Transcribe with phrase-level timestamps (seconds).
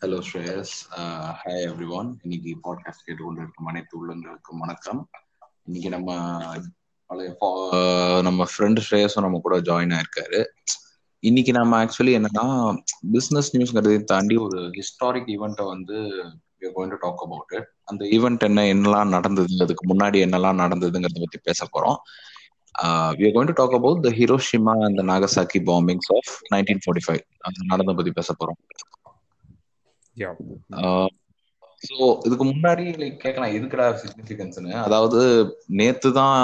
[0.00, 5.08] Hello Shreyas hi everyone இன்னைக்கு podcast கேட்டுக்கொண்டிருக்கும் அனைத்து உள்ளங்களுக்கும் வணக்கம்.
[5.64, 6.38] இன்னைக்கு நம்ம
[7.06, 10.44] பழைய fo- நம்ம ஃப்ரெண்டு ஸ்ரேயஸும் நம்ம கூட ஜாயின் ஆயிருக்காரு.
[11.18, 12.78] இன்னைக்கு நம்ம ஆக்சுவலி என்னன்னா
[13.12, 15.94] பிசினஸ் நியூஸ்ங்கிறதையும் தாண்டி ஒரு ஹிஸ்டாரிக் ஈவெண்ட்டை வந்து
[16.60, 21.68] கோயிங் டு டாக் அபவுட் அந்த ஈவெண்ட் என்ன என்னெல்லாம் நடந்தது அதுக்கு முன்னாடி என்னெல்லாம் நடந்ததுங்கிறத பத்தி பேச
[21.72, 21.96] போறோம்.
[23.18, 27.04] We are going to talk about the Hiroshima and the Nagasaki bombings of nineteen forty
[27.06, 28.60] five அது நடந்த பத்தி பேச போறோம்.
[30.16, 30.32] Yeah.
[31.82, 35.20] ஸோ இதுக்கு முன்னாடி லைக் கேட்கலாம் எதுக்குடா சிக்னிஃபிகன்ஸ்னு அதாவது
[35.80, 36.36] நேத்து தான்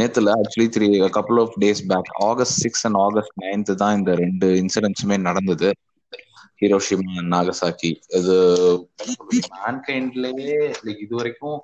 [0.00, 4.48] நேத்துல actually three couple of days back August six and August ninth தான் இந்த ரெண்டு
[4.62, 5.68] இன்சிடென்ட்ஸுமே நடந்தது.
[6.62, 8.36] ஹிரோஷிமா நாகசாக்கி இது
[9.54, 11.56] மேன்கைண்ட்லயே லைக் இது வரைக்கும்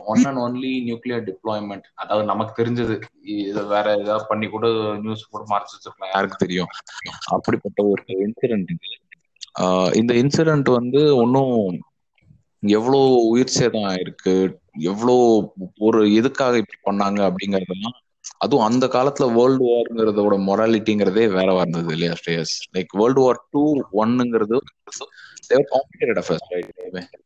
[0.00, 3.02] one and only nuclear deployment அதாவது நமக்கு தெரிஞ்சது.
[3.22, 6.10] இதை வேற ஏதாவது பண்ணி கூட நியூஸ் கூட மறைச்சு வச்சிருக்கலாம்.
[6.14, 6.66] யாருக்கு தெரியும்?
[7.30, 8.90] அப்படிப்பட்ட ஒரு இன்சிடென்ட் இது.
[9.60, 11.80] ஆஹ் இந்த இன்சிடென்ட் வந்து ஒன்றும்
[12.60, 14.54] எவ்வளோ உயிர் சேதம் ஆயிருக்கு?
[14.78, 15.14] எவ்வளோ
[15.78, 17.98] ஒரு எதுக்காக இப்படி பண்ணாங்க அப்படிங்கறதெல்லாம்
[18.38, 22.54] அதுவும் அந்த காலத்துல வேர்ல்டு வார்ங்கிறதோட மொராலிட்டிங்கிறதே வேற இருந்தது இல்லையா Shreyas?
[22.72, 24.58] Like world war two ஒன்னுங்கிறது
[25.50, 27.20] complicated affairs right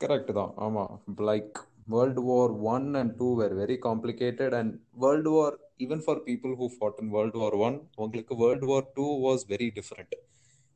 [0.00, 0.84] correct தான் ஆமா
[1.30, 1.58] like
[1.94, 4.72] world war one and two were very complicated and
[5.04, 9.06] world war even for people who fought in world war one உங்களுக்கு world war two
[9.26, 10.16] was very different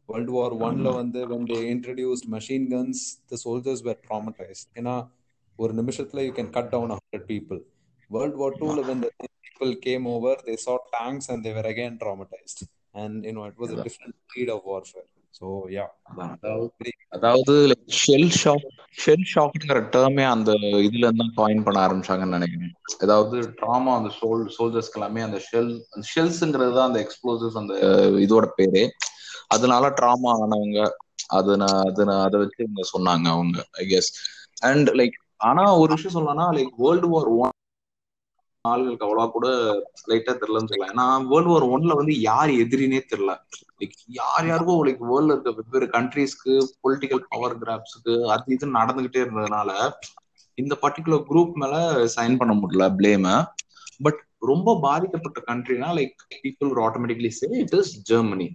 [0.09, 3.01] world war ஒன்ல வந்து when they introduced machine guns
[3.33, 4.95] the soldiers were traumatized ஏன்னா
[5.59, 7.61] ஒரு நிமிஷத்துல you can cut down a hundred people
[8.11, 9.11] world war two when the
[9.47, 12.61] people came over they saw tanks and they were again traumatized
[13.03, 15.91] and you know it was a different breed of warfare so yeah
[17.13, 17.55] அதாவது
[18.03, 18.67] shell shock
[18.99, 20.51] shell ஷாக்ங்கிற டேர்மே அந்த
[20.87, 22.73] இதுல இருந்து தான் coin பண்ண ஆரம்பிச்சாங்கன்னு நினைக்கிறேன்.
[23.01, 25.73] அதாவது ட்ராமா அந்த சோல் சோல்ஜர்ஸ்க்கு எல்லாமே அந்த ஷெல்
[26.13, 27.75] ஷெல்ஸ்ங்கிறது தான் அந்த எக்ஸ்ப்ளோசிவ்ஸ் அந்த
[28.19, 28.83] இதோட பேரு.
[29.49, 30.83] அதனால ட்ராமா ஆனவங்க
[31.29, 34.11] அது நான் அது அதை வச்சு இவங்க சொன்னாங்க அவங்க ஐ கெஸ்
[34.63, 35.17] அண்ட் லைக்
[35.51, 37.55] ஆனா ஒரு விஷயம் சொல்லணும்னா லைக் வேர்ல்டு வார் ஒன்
[38.65, 39.47] ஆளுங்களுக்கு அவ்வளவா கூட
[40.11, 40.93] லைட்டா தெரியலன்னு சொல்லலாம்.
[40.93, 43.33] ஏன்னா வேர்ல்டு வார் ஒன்ல வந்து யார் எதிரினே தெரியல.
[43.81, 46.53] லைக் யார் யாருக்கும் உங்களுக்கு வேர்ல்ட்ல இருக்க வெவ்வேறு கண்ட்ரீஸ்க்கு
[46.85, 49.71] பொலிட்டிக்கல் பவர் கிராப்ஸ்க்கு அது இது நடந்துகிட்டே இருந்ததுனால
[50.59, 51.75] இந்த பர்டிகுலர் குரூப் மேல
[52.17, 53.27] சைன் பண்ண முடியல பிளேம
[54.01, 58.49] பட் ரொம்ப பாதிக்கப்பட்ட கண்ட்ரினா like people automatically say it is Germany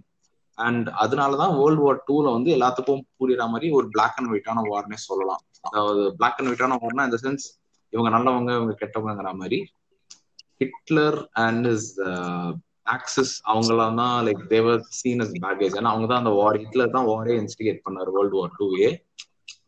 [0.58, 5.42] and அதனாலதான் வேர்ல்டு வார் டூல வந்து எல்லாத்துக்கும் புரியுற மாதிரி ஒரு பிளாக் அண்ட் ஒயிட்டான வார்னே சொல்லலாம்.
[5.68, 7.44] அதாவது பிளாக் அண்ட் ஒயிட்டான வார்னா இந்த சென்ஸ்
[7.92, 9.58] இவங்க நல்லவங்க இவங்க கெட்டவங்கிற மாதிரி.
[10.60, 11.88] ஹிட்லர் அண்ட் இஸ்
[12.94, 17.08] ஆக்சிஸ் அவங்களாம் தான் like they were seen as baggage ஏன்னா அவங்க தான் அந்த வார் ஹிட்லர் தான்
[17.10, 18.88] வாரே இன்ஸ்டிகேட் பண்ணார் வேர்ல்டு வார் டூவே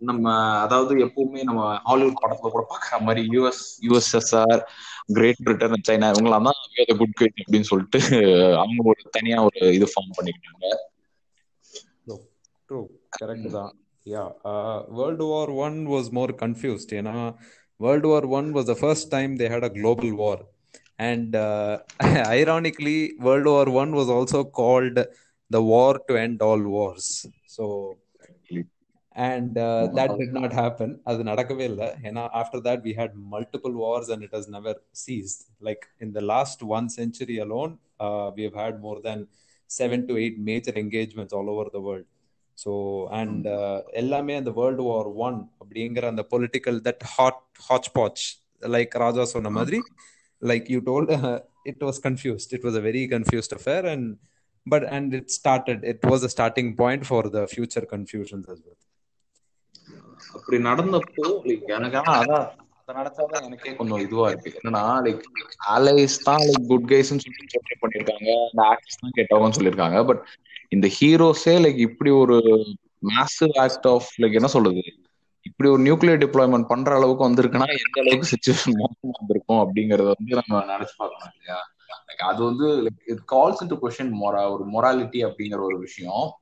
[0.08, 0.26] நம்ம
[0.62, 4.60] அதாவது எப்பவுமே நம்ம ஹாலிவுட் படத்துல கூட பாக்குற மாதிரி US USSR
[5.16, 6.60] Great Britain China இவங்களாம் தான்
[7.00, 8.00] குட் கைட் அப்படின்னு சொல்லிட்டு
[8.56, 10.68] அவங்க ஒரு தனியா ஒரு இது ஃபார்ம் பண்ணிக்கிட்டாங்க
[12.68, 12.80] ட்ரூ
[13.14, 13.70] கரெக்ட் தான்.
[14.06, 14.24] Yeah
[14.98, 17.14] world war one was more confused ஏன்னா
[17.80, 20.42] world war one was the first time they had a global war
[21.06, 21.36] and
[22.34, 25.00] ironically world war one was also called
[25.50, 27.10] the war to end all wars
[27.56, 27.64] so
[29.16, 29.56] and
[29.96, 31.88] that did not happen அது நடக்கவே இல்லை.
[32.08, 36.22] ஏன்னா after that we had multiple wars and it has never ceased like in the
[36.32, 37.72] last one century alone
[38.36, 39.24] we have had more then
[39.70, 42.08] seven to eight major engagements all over the world
[42.58, 42.72] so
[43.20, 43.44] and
[44.00, 47.42] எல்லாமே அந்த world வார் one அப்படிங்கிற அந்த political that had
[47.98, 48.24] hotchpotch
[48.70, 49.78] like Raja சொன்ன மாதிரி
[50.40, 50.80] like you
[51.16, 51.38] uh,
[51.70, 52.52] it was confused.
[52.56, 54.06] It was a very confused affair and
[54.66, 58.78] but and it started it was a starting point for the future confusions as well.
[60.34, 62.46] அப்படி நடந்தப்போ like எனக்கு ஆனா அதான்
[62.80, 64.50] அதை நடத்தாதான் எனக்கே கொஞ்சம் இதுவா இருக்கு.
[64.58, 65.22] என்னன்னா லைக்
[65.76, 70.06] அலைஸ் தான் லைக் குட் கைஸ்ன்னு சொல்லிட்டு சொல்லி பண்ணிருக்காங்க அந்த ஆக்டர்ஸ் தான் கெட்டவங்கன்னு சொல்லியிருக்காங்க.
[70.06, 70.22] பட்
[70.68, 72.38] இந்த ஹீரோஸே லைக் இப்படி ஒரு
[73.12, 74.82] மேசிவ் ஆக்ட் ஆஃப் லைக் என்ன சொல்றது?
[75.42, 80.64] இப்படி ஒரு நியூக்ளியர் டிப்ளாய்மெண்ட் பண்ற அளவுக்கு வந்திருக்குன்னா எந்த அளவுக்கு சுச்சுவேஷன் மோசமா வந்திருக்கும் அப்படிங்கறத வந்து நம்ம
[80.64, 81.72] நினைச்சு பார்க்கணும் இல்லையா?
[82.08, 86.38] லைக் அது வந்து like it calls into question மொரா ஒரு மொராலிட்டி அப்படிங்கிற ஒரு விஷயம்.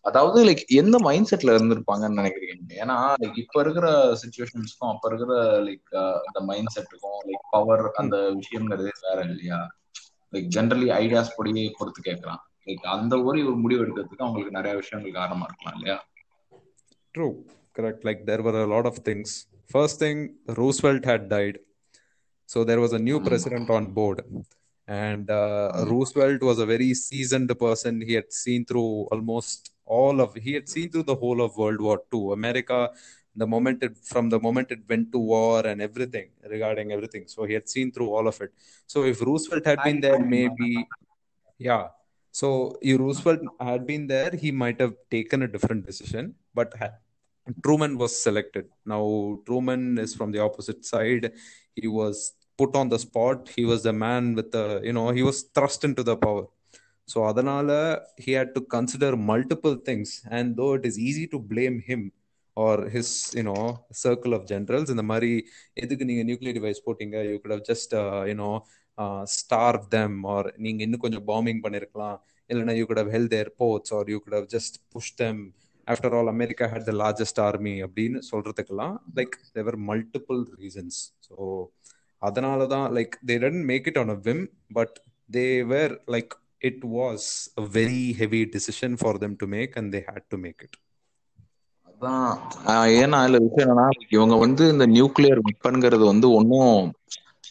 [0.00, 2.74] அதாவது லைக் எந்த மைண்ட் செட்ல இருந்திருப்பாங்கன்னு நினைக்கிறீங்க?
[2.82, 8.88] ஏன்னா லைக் இப்ப இருக்கிற சுச்சுவேஷன்ஸ்க்கும் அப்ப இருக்கிற லைக் அந்த மைண்ட் செட்டுக்கும் லைக் பவர் அந்த விஷயம்ங்கிறதே
[9.02, 9.78] வேற இல்லையா?
[10.32, 12.50] லைக் ஜென்ரலி ஐடியாஸ் படி பொறுத்து கேட்கலாம்.
[12.66, 16.06] லைக் அந்த ஒரு ஒரு முடிவு எடுக்கிறதுக்கு அவங்களுக்கு நிறைய விஷயங்கள் காரணமா இருக்கலாம் இல்லையா?
[17.18, 17.44] True
[17.80, 18.04] correct?
[18.04, 19.46] Like there were a lot of things.
[19.68, 21.58] First thing roosevelt had died.
[22.46, 23.28] So there was a new mm-hmm.
[23.28, 24.22] president on board.
[24.88, 25.90] And uh, mm-hmm.
[25.90, 28.00] roosevelt was a very seasoned person.
[28.00, 31.80] He had seen through almost all of he had seen through the whole of world
[31.86, 32.78] war ii america
[33.42, 37.24] the moment it from the moment it went to war and everything regarding everything.
[37.26, 38.52] So he had seen through all of it.
[38.86, 40.86] So if roosevelt had been there maybe
[41.58, 41.88] yeah.
[42.32, 46.74] So if roosevelt had been there he might have taken a different decision but
[47.64, 48.66] Truman was selected.
[48.84, 49.02] Now,
[49.46, 51.30] Truman is from the opposite side
[51.76, 52.16] He was
[52.58, 55.82] put on the spot He was the man with the, you know, he was thrust
[55.84, 56.46] into the power.
[57.08, 57.70] So அதனால
[58.24, 62.04] he had to consider multiple things and though it is easy to blame him
[62.56, 63.56] or his you know
[64.02, 65.30] circle of generals இந்த மாதிரி
[65.82, 67.94] எதுக்கு நீங்கள் nuclear device போட்டீங்க you could have just
[68.30, 68.50] you know
[69.38, 72.18] starve them or நீங்கள் இன்னும் கொஞ்சம் bombing பண்ணியிருக்கலாம்
[72.50, 75.42] இல்லைன்னா you could have held airports or you could have just push them
[75.90, 80.98] after all America had the largest army அப்படின்னு சொல்றதுக்கெல்லாம் like they were multiple reasons
[81.28, 81.36] so
[82.22, 84.44] அதனால தான் like they didn't make it on a whim
[84.76, 84.96] but
[85.28, 86.34] they were like
[86.64, 90.62] it was a very heavy decision for them to make and they had to make
[90.66, 90.78] it
[91.88, 92.28] அதான்
[92.96, 93.86] ஏன்னா இதுல விஷயம் என்னன்னா
[94.16, 96.78] இவங்க வந்து இந்த நியூக்ளியர் வெப்பன்ங்கிறது வந்து ஒன்னும்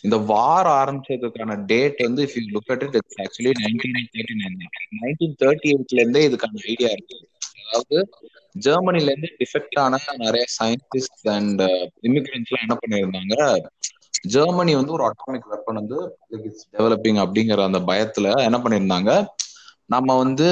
[0.03, 4.57] இந்த வார் ஆரம்பிச்சதுக்கான டேட் வந்து if you look at it it's actually nineteen thirty nine
[4.99, 7.17] nineteen thirty எயிட்ல இருந்தே இதுக்கான ஐடியா இருக்கு.
[7.69, 7.97] அதாவது
[8.65, 11.61] ஜெர்மனில இருந்து டிஃபெக்ட் ஆன நிறைய சயின்டிஸ்ட் அண்ட்
[12.09, 13.35] இமிகிரன்ஸ் எல்லாம் என்ன பண்ணியிருந்தாங்க?
[14.35, 15.99] ஜெர்மனி வந்து ஒரு அட்டாமிக் வெப்பன் வந்து
[16.37, 19.11] இட்ஸ் டெவலப்பிங் அப்படிங்கிற அந்த பயத்துல என்ன பண்ணியிருந்தாங்க?
[19.95, 20.47] நம்ம வந்து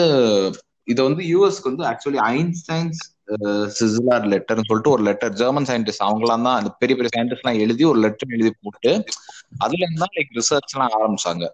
[0.88, 3.00] இதை வந்து யூஎஸ்க்கு வந்து ஆக்சுவலி ஐன்ஸ்டைன்ஸ்
[3.78, 7.84] சிசிலார் லெட்டர்னு சொல்லிட்டு ஒரு லெட்டர் ஜெர்மன் சயின்டிஸ்ட் அவங்களாம் தான் அந்த பெரிய பெரிய சயின்டிஸ்ட் எல்லாம் எழுதி
[7.92, 8.92] ஒரு லெட்டர் எழுதி போட்டு
[9.64, 11.46] அதுல இருந்து தான் லைக் ரிசர்ச் எல்லாம் ஆரம்பிச்சாங்க.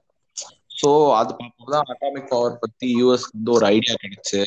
[0.79, 0.89] சோ
[1.19, 4.39] அது பார்க்கும்போது அட்டாமிக் பவர் பத்தி யூஎஸ் வந்து ஒரு ஐடியா கிடைச்சு.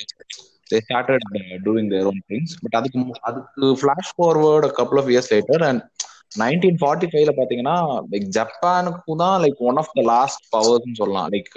[0.71, 1.27] They started
[1.65, 5.83] doing their own things but அதுக்கு அதுக்கு flash forward couple of years later and
[6.39, 7.77] nineteen forty ஃபைவ்ல பாத்தீங்கன்னா
[8.13, 11.29] லைக் ஜப்பானுக்கு தான் like one of the last powers சொல்லலாம்.
[11.31, 11.51] Like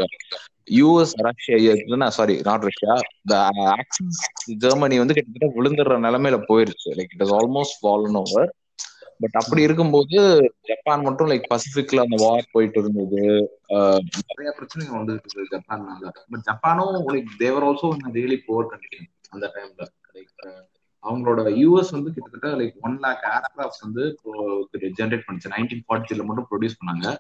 [0.80, 2.96] US Russia sorry not Russia
[3.26, 3.36] the
[3.78, 4.20] axis
[4.58, 6.90] Germany வந்து கிட்டத்தட்ட விழுந்துடுற நிலைமையில போயிருச்சு.
[7.00, 8.50] Like it is almost fallen over
[9.20, 13.18] but அப்படி இருக்கும்போது ஜப்பான் மட்டும் லைக் பசிபிக்ல அந்த வார் போயிட்டு இருந்தது.
[13.70, 14.00] ஆஹ்
[14.36, 16.12] நிறைய பிரச்சனைகள் வந்துட்டு ஜப்பான் ஜப்பான்னால.
[16.30, 19.82] பட் ஜப்பானும் like they were also really poor condition அந்த டைம்ல
[20.14, 20.52] லைக்
[21.08, 24.20] அவங்களோட யூஎஸ் வந்து கிட்டத்தட்ட லைக் ஒன் லேக் ஏர்கிராஃப்ட் வந்து
[24.80, 25.50] ஜென்ரேட் பண்ணுச்சு.
[25.50, 27.18] நைன்டீன் ஃபார்ட்டில மட்டும் ப்ரொடியூஸ் பண்ணாங்க.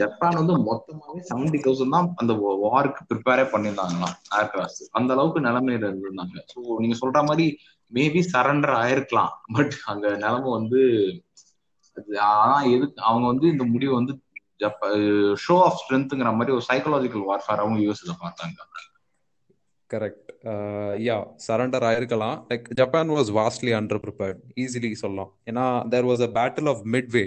[0.00, 2.32] ஜப்பான் வந்து மொத்தமாவே செவன்டி தௌசண்ட் தான் அந்த
[2.64, 6.36] வாருக்கு ப்ரிப்பேரே பண்ணியிருந்தாங்களாம் ஏர்கிராஃப்ட் அந்த அளவுக்கு நிலைமையில இருந்திருந்தாங்க.
[6.52, 7.46] ஸோ நீங்க சொல்ற மாதிரி
[7.92, 9.34] மேபி சரண்டர் ஆயிருக்கலாம்.
[9.56, 10.80] பட் அங்க நிலைமை வந்து
[12.28, 14.14] ஆனா எதுக்கு அவங்க வந்து இந்த முடிவு வந்து
[14.62, 14.90] ஜப்ப
[15.44, 18.58] ஷோ ஆஃப் ஸ்ட்ரென்த்ங்கிற மாதிரி ஒரு சைக்காலஜிக்கல் வார்ஃபேராகவும் யூஎஸ்ல பார்த்தாங்க.
[19.90, 20.30] Correct
[21.06, 21.16] yeah
[21.46, 22.38] surrender ஆயிருக்கலாம்.
[22.50, 25.30] Like Japan was vastly under prepared easily சொல்லலாம்.
[25.50, 27.24] ஏன்னா there was a battle of Midway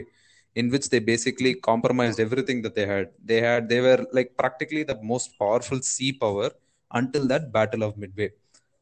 [0.56, 3.10] in which they basically compromised everything that they had.
[3.24, 6.52] They had they were like practically the most powerful sea power
[6.92, 8.32] until that Battle of Midway.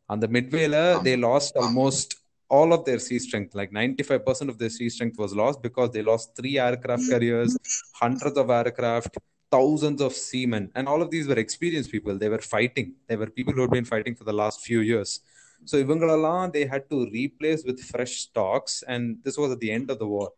[0.09, 2.15] And the Midwayla, they lost almost
[2.49, 3.53] all of their sea strength.
[3.55, 7.57] Like 95% of their sea strength was lost because they lost three aircraft carriers,
[7.93, 9.17] hundreds of aircraft,
[9.51, 10.71] thousands of seamen.
[10.75, 12.17] And all of these were experienced people.
[12.17, 12.93] They were fighting.
[13.07, 15.19] They were people who had been fighting for the last few years.
[15.65, 18.83] So Ivangalala, they had to replace with fresh stocks.
[18.87, 20.31] And this was at the end of the war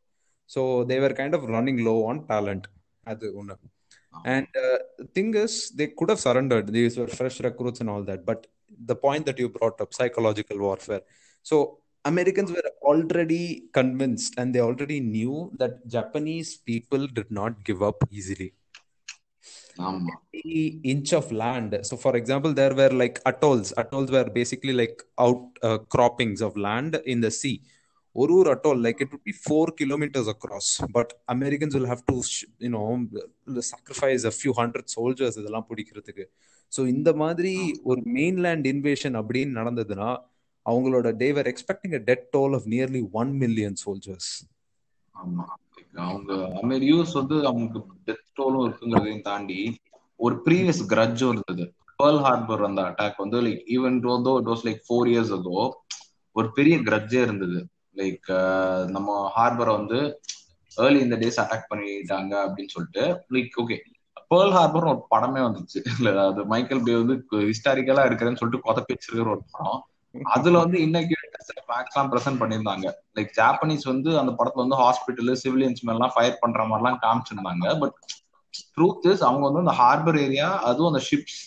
[0.54, 2.64] so they were kind of running low on talent
[3.12, 3.56] அது ஒண்ணு
[4.32, 4.78] and uh,
[5.14, 8.40] thing is they could have surrendered these were fresh recruits and all that but
[8.90, 11.02] the point that you brought up psychological warfare
[11.50, 11.56] so
[12.04, 17.98] Americans were already convinced and they already knew that Japanese people did not give up
[18.10, 18.48] easily.
[19.86, 21.72] ஆமா Every inch of land.
[21.88, 23.68] So, for example, there were like atolls.
[23.82, 27.56] Atolls were basically like out uh, croppings of land in the sea.
[28.11, 32.19] ஒரு ஒரு atoll like it would be four kilometers across, but Americans will have to,
[32.21, 33.07] sh- you know,
[33.61, 34.31] sacrifice a
[35.37, 36.25] இதெல்லாம் பிடிக்கிறதுக்கு.
[36.77, 40.17] So இந்த மாதிரி ஒரு mainland invasion அப்படின்னு நடந்ததுன்னா
[40.65, 44.31] அவங்களோட they were expecting a death toll of nearly one million soldiers
[45.15, 45.45] ஆமா.
[45.93, 49.77] அவங்க அமெரியூஸ் வந்து அவங்களுக்கு டெத் டோலும் இருக்குங்கிறதையும் தாண்டி
[50.15, 51.73] ஒரு ப்ரீவியஸ் கிரட்ஜும் இருந்தது.
[52.03, 55.83] பேர்ல் ஹார்பர் அந்த அட்டாக் வந்து like even though it was like four years அதோ
[56.31, 57.67] ஒரு பெரிய கிரட்ஜே இருந்தது.
[57.99, 59.99] லைக் uh, நம்ம ஹார்பரை வந்து
[60.77, 63.03] ஏர்லி இந்த டேஸ் அட்டாக் பண்ணிட்டாங்க அப்படின்னு சொல்லிட்டு
[63.33, 63.77] லைக் ஓகே
[64.31, 65.79] பேர்ல் ஹார்பர் ஒரு படமே வந்துச்சு.
[65.99, 67.15] இல்ல அது மைக்கேல் பே வந்து
[67.47, 69.79] ஹிஸ்டாரிக்கலா இருக்கிறேன்னு சொல்லிட்டு கொதப்பி வச்சிருக்கிற ஒரு படம்.
[70.31, 71.15] அதுல வந்து இன்னைக்கு
[71.69, 72.87] ஃபேக்ட்ஸ் எல்லாம் பண்ணியிருந்தாங்க.
[73.15, 77.65] லைக் ஜாப்பனீஸ் வந்து அந்த படத்துல வந்து ஹாஸ்பிட்டல் சிவிலியன்ஸ் மேலாம் ஃபயர் பண்ற மாதிரிலாம் காமிச்சிருந்தாங்க.
[77.79, 77.97] பட்
[78.75, 81.41] ட்ரூத் இஸ் அவங்க வந்து அந்த ஹார்பர் ஏரியா அதுவும் அந்த ஷிப்ஸ்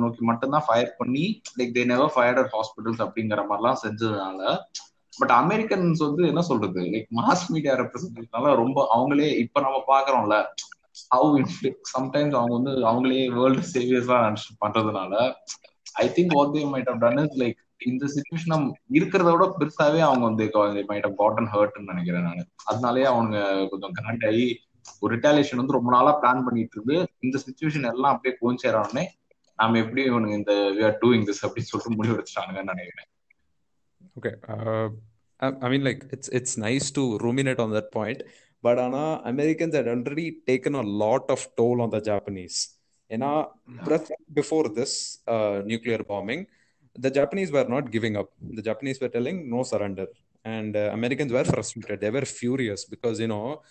[0.00, 1.24] நோக்கி மட்டும்தான் ஃபயர் பண்ணி
[1.58, 4.40] like they never fired hospitals அப்படிங்கிற மாதிரிலாம் செஞ்சதுனால
[5.18, 6.80] பட் அமெரிக்கன்ஸ் வந்து என்ன சொல்றது?
[6.92, 10.36] லைக் மாஸ் மீடியா ரெப்ரஸன்டேஷனால ரொம்ப அவங்களே இப்ப நம்ம பாக்குறோம்ல
[11.12, 11.40] ஹவு
[11.92, 14.18] சம்டைம்ஸ் அவங்க வந்து அவங்களே வேர்ல்டு சேவியர்ஸா
[14.62, 15.14] பண்றதுனால
[15.96, 18.64] I think what they might have done is like இந்த சுச்சுவேஷன்
[18.96, 20.46] இருக்கிறத விட பெருசாவே அவங்க வந்து
[20.88, 22.42] மைட் ஹவ் காட்டன் ஹர்ட்னு நினைக்கிறேன் நான்.
[22.70, 23.36] அதனாலயே அவங்க
[23.72, 24.46] கொஞ்சம் கிராண்ட் ஆகி
[25.02, 29.04] ஒரு ரிட்டாலியேஷன் வந்து ரொம்ப நாளா பிளான் பண்ணிட்டு இருந்து இந்த சுச்சுவேஷன் எல்லாம் அப்படியே கோஞ்சேறானே
[29.58, 33.08] நாம எப்படி இவனுங்க இந்த வி ஆர் doing திஸ் அப்படின்னு சொல்லிட்டு முடிவு எடுத்துட்டானுங்கன்னு நினைக்கிறேன்
[34.16, 34.86] okay uh,
[35.40, 38.22] I, mean, like it's it's nice to ruminate on that point,
[38.62, 42.74] but Anna, Americans had already taken a lot of toll on the Japanese.
[43.08, 43.46] In a
[44.32, 46.46] before this uh, nuclear bombing,
[46.98, 48.30] the Japanese were not giving up.
[48.40, 50.08] The Japanese were telling no surrender,
[50.44, 52.00] and uh, Americans were frustrated.
[52.00, 53.62] They were furious because you know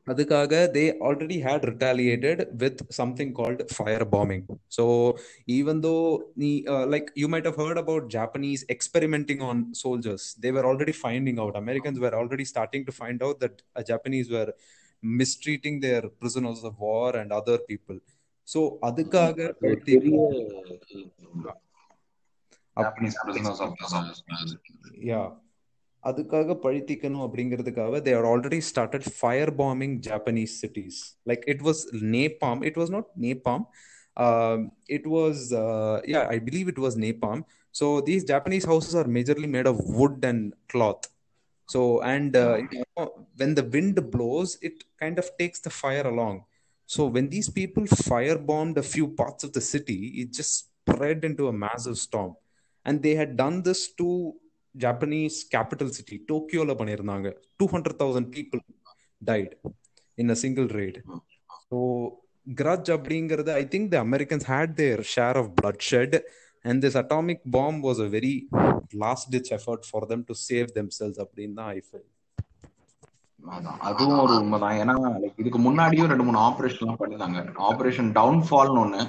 [0.09, 6.87] அதுக்காக they already had retaliated with something called fire bombing so even though the uh,
[6.87, 11.57] like you might have heard about japanese experimenting on soldiers they were already finding out
[11.57, 14.55] americans were already starting to find out that uh, japanese were
[15.03, 17.33] mistreating their prisoners of war and
[18.55, 20.19] other people so அதுக்காக அது ஒரு பெரிய
[22.77, 23.73] Japanese prisoners of
[25.11, 25.37] யா
[26.09, 32.63] அதுக்காக பழித்திக்கணும் அப்படிங்கிறதுக்காக they are already started fire bombing Japanese cities like it was napalm
[32.63, 33.65] it was not napalm
[34.87, 35.53] it was
[36.15, 37.45] yeah I believe it was napalm
[37.81, 41.07] so these Japanese houses are majorly made of wood and cloth
[41.69, 46.07] so and uh, you know, when the wind blows it kind of takes the fire
[46.07, 46.46] along.
[46.86, 51.44] so when these people firebombed a few parts of the city it just spread into
[51.52, 52.32] a massive storm
[52.86, 54.08] and they had done this to
[54.76, 57.30] japanese capital city tokyo la பண்ணிருந்தாங்க
[57.64, 58.62] 200000 people
[59.22, 59.52] died
[60.18, 60.96] in a single raid
[61.70, 61.78] so
[62.60, 66.14] grudge அப்படிங்கிறது i think the americans had their share of bloodshed
[66.66, 68.36] and this atomic bomb was a very
[69.04, 72.15] last ditch effort for them to save themselves அப்படின்னு தான் I feel அதான்
[73.89, 74.77] அதுவும் ஒரு உண்மைதான்.
[74.83, 74.95] ஏன்னா
[75.37, 79.03] இதுக்கு முன்னாடியும் ரெண்டு மூணு ஆபரேஷன் எல்லாம் பண்ணிருந்தாங்க ஆபரேஷன் டவுன்ஃபால்னு ஒண்ணு.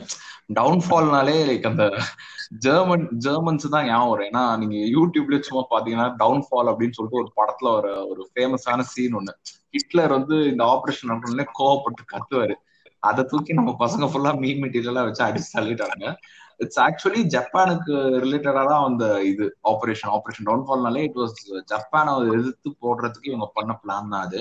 [0.59, 1.85] டவுன்ஃபால்னாலே லைக் அந்த
[2.65, 4.27] ஜெர்மன் ஜெர்மன்ஸ் தான் ஞாபகம் வரும்.
[4.31, 9.33] ஏன்னா நீங்க யூடியூப்ல சும்மா பாத்தீங்கன்னா டவுன்ஃபால் அப்படின்னு சொல்லிட்டு ஒரு படத்துல ஒரு ஒரு ஃபேமஸான சீன் ஒண்ணு.
[9.75, 12.55] ஹிட்லர் வந்து இந்த ஆபரேஷன் நடக்கணும்னே கோவப்பட்டு கத்துவாரு.
[12.99, 16.05] அதை தூக்கி நம்ம பசங்க ஃபுல்லா மீன் மெட்டீரியலா வச்சு அடிச்சு தள்ளிட்டாங்க
[16.59, 21.35] இட்ஸ் ஆக்சுவலி ஜப்பானுக்கு ரிலேட்டடா தான் அந்த இது ஆபரேஷன் ஆபரேஷன் டவுன்ஃபால்னாலே இட் வாஸ்
[21.73, 24.39] ஜப்பானை எதிர்த்து போடுறதுக்கு இவங்க பண்ண பிளான் தான் அது.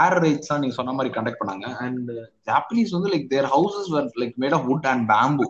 [0.00, 1.68] ஏர் ரைட்ஸ் தான் நீங்க சொன்ன மாதிரி கண்டக்ட் பண்ணாங்க.
[1.84, 2.10] அண்ட்
[2.50, 3.90] ஜாப்பனீஸ் வந்து like their houses
[4.22, 5.46] like made of wood and bamboo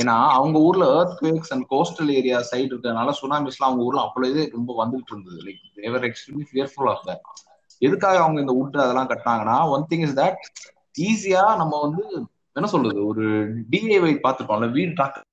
[0.00, 0.84] ஏன்னா அவங்க ஊர்ல
[1.20, 5.40] earthquakes and coastal area side இருக்கிறதுனால சுனாமிஸ்லாம் அவங்க ஊர்ல அப்பொழுதே ரொம்ப வந்துகிட்டு இருந்தது.
[5.46, 7.24] Like they were extremely fearful of that
[7.82, 10.42] எதுக்காக அவங்க இந்த வுட் அதெல்லாம் கட்டினாங்கன்னா ஒன் திங் இஸ் தட்
[11.08, 12.04] ஈஸியா நம்ம வந்து
[12.56, 13.00] என்ன சொல்றது?
[13.10, 13.24] ஒரு
[13.72, 15.28] டிஐவை பார்த்துருக்கோம்ல வீடு டாக்டர்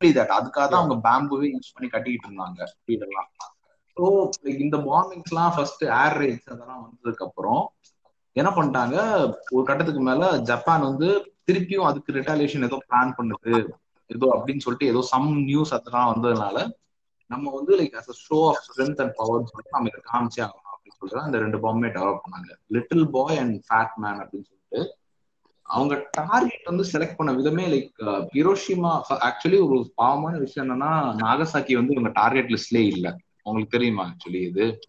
[0.00, 3.28] தட் அதுக்காக தான் அவங்க பேம்புவே யூஸ் பண்ணி கட்டிக்கிட்டு இருந்தாங்க வீடெல்லாம்.
[3.96, 4.02] ஸோ
[4.64, 7.62] இந்த பாம்பிங்ஸ் எல்லாம் ஃபர்ஸ்ட் ஏர் ரைட்ஸ் அதெல்லாம் வந்ததுக்கு அப்புறம்
[8.36, 8.96] என்ன பண்ணிட்டாங்க?
[9.54, 11.08] ஒரு கட்டத்துக்கு மேல ஜப்பான் வந்து
[11.48, 13.54] திருப்பியும் அதுக்கு ரிட்டாலியேஷன் ஏதோ பிளான் பண்ணுது.
[14.10, 16.58] ஏதோ அப்படின்னு சொல்லிட்டு ஏதோ சம் நியூஸ் அதெல்லாம் வந்ததுனால
[17.30, 20.98] நம்ம வந்து like as show of strength and power சொல்லிட்டு நம்ம இதை காமிச்சே ஆகணும் அப்படின்னு
[21.00, 22.50] சொல்லிட்டு அந்த ரெண்டு பாம்பே டெவலப் பண்ணாங்க.
[22.76, 24.57] Little Boy and Fat Man அப்படின்னு சொல்லிட்டு
[25.62, 28.02] அவங்க டார்கெட் வந்து செலக்ட் பண்ண விதமே லைக்
[28.34, 30.92] ஹிரோஷிமா ஆக்சுவலி ஒரு பாவமான விஷயம் என்னன்னா
[31.24, 33.16] நாகசாக்கி வந்து இவங்க டார்கெட் லிஸ்ட்லயே இல்ல.
[33.42, 34.80] உங்களுக்கு தெரியுமா ஆக்சுவலி இது?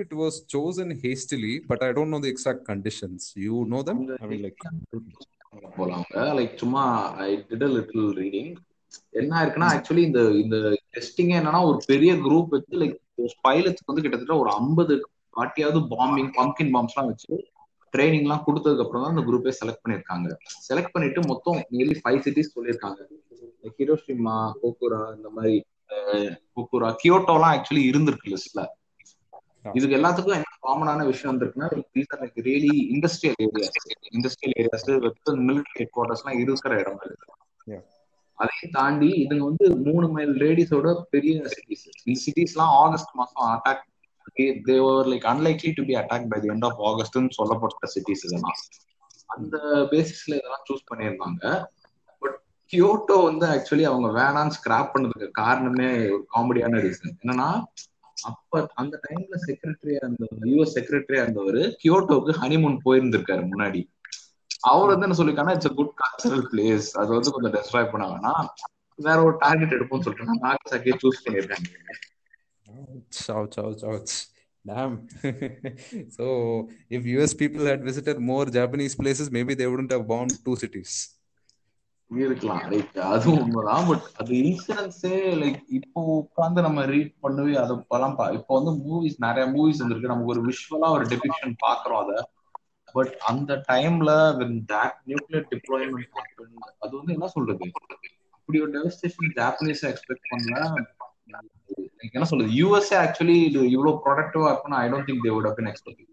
[0.00, 3.34] It was chosen hastily, but I don't know the exact conditions.
[3.36, 4.16] You know them?
[4.20, 4.64] I mean, like,
[5.78, 6.14] போலாங்க.
[6.14, 8.56] லைக் சும்மா I did a little reading
[9.10, 10.56] என்ன இருக்குன்னா ஆக்சுவலி இந்த இந்த
[10.94, 12.96] டெஸ்டிங் என்னன்னா ஒரு பெரிய குரூப் வச்சு லைக்
[13.48, 17.32] பைலட்ஸ்க்கு வந்து கிட்டத்தட்ட ஒரு ஐம்பது வாட்டியாவது பாம்பிங் பம்கின் பாம்ஸ் எல்லாம் வச்சு
[17.94, 20.28] ட்ரைனிங் எல்லாம் கொடுத்ததுக்கு அப்புறம் தான் அந்த குரூப்பே செலக்ட் பண்ணிருக்காங்க
[20.66, 23.00] செலக்ட் பண்ணிட்டு மொத்தம் நியர்லி ஃபைவ் சிட்டிஸ் சொல்லியிருக்காங்க.
[23.78, 25.56] ஹிரோஷிமா கோகுரா இந்த மாதிரி
[26.56, 28.62] கோகுரா கியோட்டோலாம் ஆக்சுவலி இருந்திருக்கு லிஸ்ட்ல
[29.74, 33.80] இதுக்கு எல்லாத்துக்கும் என்ன காமனான விஷயம் இருக்குன்னா these are like really industrial areas
[34.12, 34.86] industrial areas
[35.42, 37.00] military headquarters எல்லாம் இருக்கிற இடம்
[38.38, 43.82] அதையும் தாண்டி இதுங்க வந்து மூணு மைல் ரேடியஸோட பெரிய சிட்டிஸ் இந்த சிட்டிஸ் எல்லாம் ஆகஸ்ட் மாசம் attack
[44.64, 48.58] they were like unlikely to be attack by the end of ஆகஸ்ட்னு சொல்லப்பட்ட சிட்டிஸ் இதெல்லாம்.
[49.26, 49.56] அந்த
[49.90, 51.64] பேசிஸ்ல இதெல்லாம் சூஸ் பண்ணியிருந்தாங்க.
[52.18, 52.40] பட்
[52.72, 57.62] கியோட்டோ வந்து ஆக்சுவலி அவங்க வேணான்னு ஸ்கிராப் பண்ணதுக்கு காரணமே ஒரு காமெடியான ரீசன் என்னன்னா
[58.22, 63.80] அப்ப அந்த டைம்ல செக்ரட்டரியா இருந்த யூஎஸ் செக்ரட்டரியா இருந்தவர் கியோட்டோக்கு ஹனிமூன் போயிருந்திருக்காரு முன்னாடி.
[64.60, 68.48] அவர் வந்து என்ன சொல்லிருக்காங்கன்னா இட்ஸ் குட் கல்ச்சரல் பிளேஸ் அது வந்து கொஞ்சம் டெஸ்ட்ராய் பண்ண வேணாம்.
[68.94, 71.68] வேற ஒரு டார்கெட் எடுப்போம்னு சொல்லிட்டு நாகசாக்கியை சூஸ் பண்ணிருக்காங்க
[73.28, 74.26] ouch, ouch, ouch.
[74.66, 75.08] Damn.
[76.10, 80.56] so, if US people had visited more Japanese places, maybe they wouldn't have bombed two
[80.56, 81.16] cities.
[82.10, 88.60] இருக்கலாம் லைக் அதுவும் உண்மைதான் பட் அது இன்சூரன்ஸே லைக் இப்போ உட்காந்து நம்ம ரீட் பண்ணவே அதை இப்போ
[88.60, 92.24] வந்து மூவிஸ் நிறைய மூவிஸ் வந்துருக்கு நமக்கு ஒரு விஷுவலா ஒரு டெபிக்ஷன் பாக்குறோம் அதை
[92.92, 94.10] பட் அந்த டைம்ல
[94.40, 97.70] தட் நியூக்ளியர் டிப்ளாய்மெண்ட் அது வந்து என்ன சொல்றது
[98.30, 100.80] அப்படி ஒரு டெவஸ்டேஷன் ஜாப்பனீஸ் எக்ஸ்பெக்ட் பண்ணல
[102.15, 105.71] என்ன சொல்றது யூஎஸ்ஏ ஆக்சுவலி இது இவ்வளவு ப்ரொடக்டிவா இருக்கும்னு I don't think they would have been
[105.73, 106.11] expecting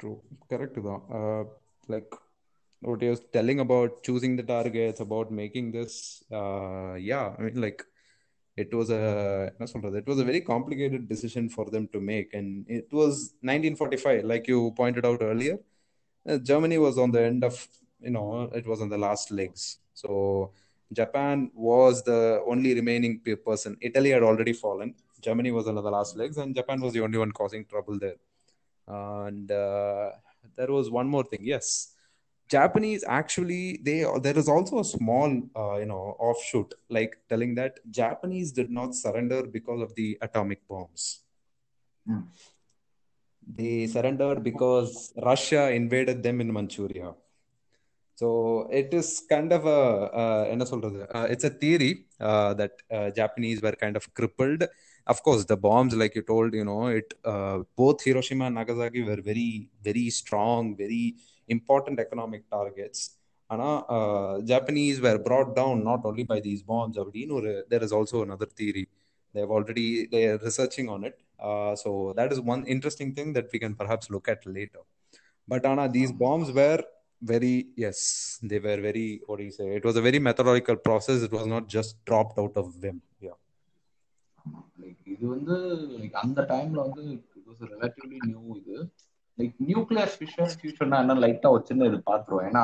[0.00, 0.12] true
[0.52, 1.04] correct தான்
[1.94, 2.14] like
[2.82, 7.82] what you're telling about choosing the targets about making this uh yeah i mean like
[8.56, 9.52] it was a
[10.02, 14.46] it was a very complicated decision for them to make and it was 1945 like
[14.46, 15.56] you pointed out earlier
[16.26, 17.56] uh, germany was on the end of
[18.00, 20.52] you know it was on the last legs so
[20.91, 26.37] japan was the only remaining person italy had already fallen germany was another last legs
[26.37, 28.19] and japan was the only one causing trouble there
[28.87, 30.09] and uh,
[30.55, 31.93] there was one more thing yes
[32.51, 37.79] Japanese actually they there is also a small uh, you know offshoot like telling that
[37.99, 41.21] Japanese did not surrender because of the atomic bombs.
[42.09, 42.25] Mm.
[43.59, 47.13] They surrendered because Russia invaded them in Manchuria.
[48.21, 48.29] So
[48.79, 49.67] it is kind of
[50.53, 50.99] என்ன சொல்றது
[51.33, 51.91] it's a theory
[52.59, 52.77] that
[53.19, 54.67] Japanese were kind of crippled
[55.07, 57.13] of course the bombs like you told you know it
[57.75, 59.49] both Hiroshima Nagasaki were very
[59.83, 61.05] very strong very
[61.49, 63.03] important economic targets
[63.49, 63.79] ஆனால்
[64.51, 68.53] Japanese were brought down not only by these bombs அப்படின்னு ஒரு there is also another
[68.61, 68.85] theory
[69.35, 71.19] they've already they're researching on it
[71.83, 74.85] so that is one interesting thing that we can perhaps look at later
[75.47, 76.83] but ஆனால் these bombs were
[77.21, 77.55] very
[77.89, 78.05] yes
[78.47, 79.75] they were very these it was very yes, they were very what do you say?
[79.75, 81.21] It was a very methodological process.
[81.21, 82.67] It was not just dropped out of.
[83.21, 83.37] Yeah.
[85.13, 85.55] இது வந்து
[86.21, 87.01] அந்த டைம்ல வந்து
[87.35, 88.77] it was relatively new இது
[89.37, 92.63] like nuclear fission ஃபியூச்சர்னா என்ன லைட்டா ஒரு சின்ன இது பாத்துருவோம் ஏன்னா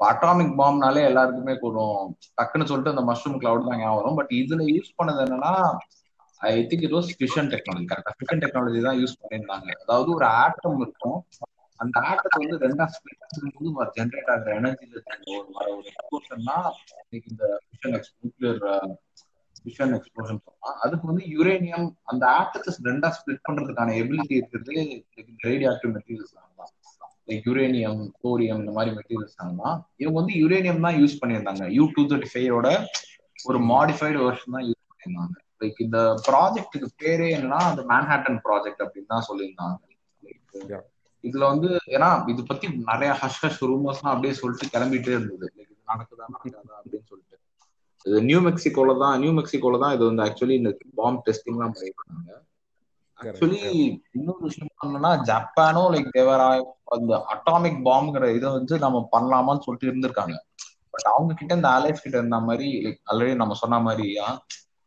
[0.00, 2.00] அட்டாமிக் பாம்னாலே எல்லாருக்குமே கூடும்
[2.38, 5.52] டக்குன்னு சொல்லிட்டு அந்த மஷ்ரூம் கிளவுட் தான் ஞாபகம் வரும் பட் இதுல யூஸ் பண்ணது என்னன்னா
[6.40, 10.80] I think it was fission technology கரெக்டா ஃபிஷன் டெக்னாலஜி தான் யூஸ் பண்ணியிருந்தாங்க அதாவது ஒரு ஆட்டம்
[10.80, 11.18] இருக்கும்
[11.82, 15.02] அந்த ஆட்டத்தை வந்து ரெண்டா ஸ்பிளிட் பண்ணும்போது ஜென்ரேட் ஆகிற எனர்ஜில
[15.34, 16.56] ஒரு வர ஒரு எக்ஸ்போஷன்னா
[17.30, 18.62] இந்த ஃபிஷன் நியூக்ளியர்
[19.60, 24.74] ஃபிஷன் எக்ஸ்ப்ளோஷன் சொல்லலாம் அதுக்கு வந்து யுரேனியம் அந்த ஆட்டத்தை ரெண்டா ஸ்பிளிட் பண்றதுக்கான எபிலிட்டி இருக்கிறது
[25.48, 26.72] ரேடியோ ஆக்டிவ் மெட்டீரியல்ஸ் தான்.
[27.28, 29.78] லைக் யுரேனியம் கோரியம் இந்த மாதிரி மெட்டீரியல்ஸ் தான்.
[30.02, 31.64] இவங்க வந்து யுரேனியம் தான் யூஸ் பண்ணியிருந்தாங்க.
[31.76, 32.68] யூ டூ தேர்ட்டி ஃபைவோட
[33.48, 35.34] ஒரு மாடிஃபைடு வெர்ஷன் தான் யூஸ் பண்ணியிருந்தாங்க.
[35.62, 39.76] லைக் இந்த ப்ராஜெக்ட்டுக்கு பேரே என்னன்னா அந்த மேன்ஹாட்டன் ப்ராஜெக்ட் அப்படின்னு தான் சொல்லியிருந்தாங்க.
[40.22, 40.94] லைக்
[41.26, 43.60] இதுல வந்து ஏன்னா இது பத்தி நிறைய ஹஷ் ஹஷ்
[44.04, 45.46] அப்படியே சொல்லிட்டு கிளம்பிட்டே இருந்தது.
[45.88, 47.36] நடக்குதா நடக்காதா அப்படின்னு சொல்லிட்டு.
[48.06, 52.34] இது நியூ மெக்சிகோல தான் நியூ மெக்சிகோல தான் இது வந்து ஆக்சுவலி இந்த பாம் டெஸ்டிங் எல்லாம் பண்ணிருக்காங்க
[53.20, 53.60] ஆக்சுவலி
[54.16, 56.44] இன்னொரு விஷயம் என்னன்னா ஜப்பானும் லைக் தேவர்
[56.96, 60.36] அந்த அட்டாமிக் பாம்ங்கிற இதை வந்து நம்ம பண்ணலாமான்னு சொல்லிட்டு இருந்திருக்காங்க.
[60.94, 64.26] பட் அவங்க கிட்ட இந்த அலைஃப் கிட்ட இருந்த மாதிரி லைக் ஆல்ரெடி நம்ம சொன்ன மாதிரியா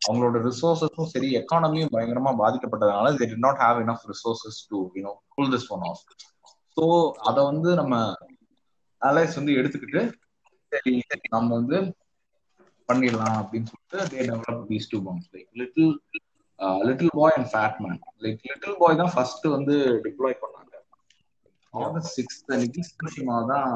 [0.02, 5.52] அவங்களோட ரிசோர்ஸஸும் சரி எக்கானமியும் பயங்கரமா பாதிக்கப்பட்டதுனால they did not have enough resources to you know pull
[5.54, 6.04] this one off
[6.78, 6.86] so
[7.30, 7.96] அதை வந்து நம்ம
[9.02, 10.02] அலைஸ் வந்து எடுத்துக்கிட்டு
[10.72, 10.94] சரி
[11.30, 11.78] நம்ம வந்து
[12.90, 15.92] பண்ணிடலாம் அப்படின்னு சொல்லிட்டு they develop these two bombs like little
[16.84, 20.56] Little Boy and Fat Man like Little Boy தான் ஃபர்ஸ்ட் வந்து டிப்ளாய் பண்ணாங்க.
[21.74, 22.82] ஆகஸ்ட் சிக்ஸ்த் அன்னைக்கு
[23.52, 23.70] தான்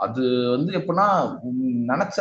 [0.00, 0.22] அது
[0.54, 1.06] வந்து எப்படின்னா
[1.92, 2.16] நினைச்ச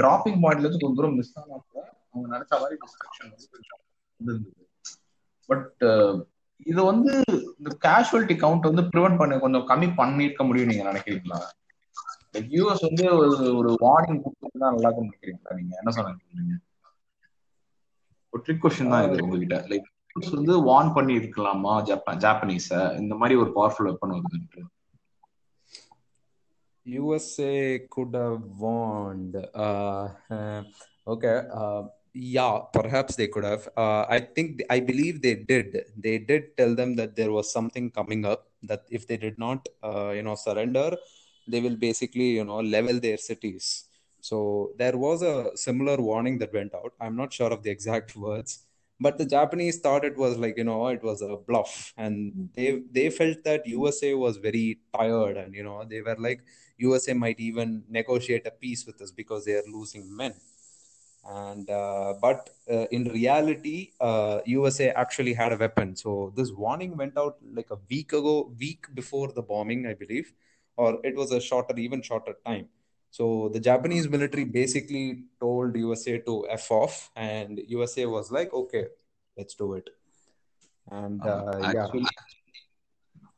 [0.00, 1.80] டிராப்பிங் பாயிண்ட்ல இருந்து கொஞ்சம் தூரம் மிஸ் ஆனா கூட
[2.12, 3.80] அவங்க நினைச்ச மாதிரி டிஸ்ட்ரக்ஷன் வந்து கொஞ்சம்
[4.20, 4.50] இருந்தது.
[5.48, 5.84] பட்
[6.66, 7.12] இது வந்து
[7.58, 11.38] இந்த கேஷுவலிட்டி கவுண்ட் வந்து ப்ரிவென்ட் பண்ண கொஞ்சம் கம்மி பண்ணிருக்க முடியும் நீங்க நினைக்கிறீங்களா?
[12.34, 15.74] லைக் யூஎஸ் வந்து ஒரு ஒரு வார்னிங் கொடுத்துருந்தா நல்லா இருக்கும் நினைக்கிறீங்களா நீங்க?
[15.82, 16.58] என்ன சொன்னீங்க
[18.32, 19.58] ஒரு ட்ரிக் கொஸ்டின் தான் இது உங்ககிட்ட.
[19.70, 19.86] லைக்
[20.38, 22.68] வந்து வார்ன் பண்ணி இருக்கலாமா ஜப்பான் ஜாப்பனீஸ
[23.02, 24.62] இந்த மாதிரி ஒரு பவர்ஃபுல் வெப்பன் வருதுன்ட்டு.
[26.88, 29.36] USA could have warned.
[29.54, 30.62] Uh, uh,
[31.06, 31.42] okay.
[31.52, 31.82] Uh,
[32.14, 33.68] yeah, perhaps they could have.
[33.76, 35.84] Uh, I think, I believe they did.
[35.96, 39.68] They did tell them that there was something coming up, that if they did not,
[39.84, 40.96] uh, you know, surrender,
[41.46, 43.84] they will basically, you know, level their cities.
[44.20, 46.92] So there was a similar warning that went out.
[47.00, 48.66] I'm not sure of the exact words,
[49.00, 51.92] but the Japanese thought it was like, you know, it was a bluff.
[51.96, 56.42] And they they felt that USA was very tired and, you know, they were like,
[56.78, 60.34] USA might even negotiate a peace with us because they are losing men.
[61.24, 65.94] And uh, but uh, in reality, uh, USA actually had a weapon.
[65.96, 70.32] So this warning went out like a week ago, week before the bombing, I believe,
[70.76, 72.68] or it was a shorter, even shorter time.
[73.14, 75.04] So the Japanese military basically
[75.40, 76.96] told USA to f off,
[77.28, 78.84] and USA was like, "Okay,
[79.36, 79.88] let's do it."
[80.86, 82.26] And actually, yeah,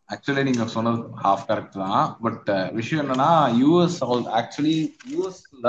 [0.09, 3.29] actually நீங்க சொன்னது half correct தான் but விஷயம் என்னன்னா
[3.61, 3.99] US
[4.39, 4.79] actually
[5.13, 5.69] யூஎஸ்ல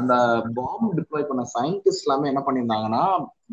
[0.00, 0.12] அந்த
[0.58, 3.04] பாம்பு deploy பண்ண scientist எல்லாமே என்ன பண்ணியிருந்தாங்கன்னா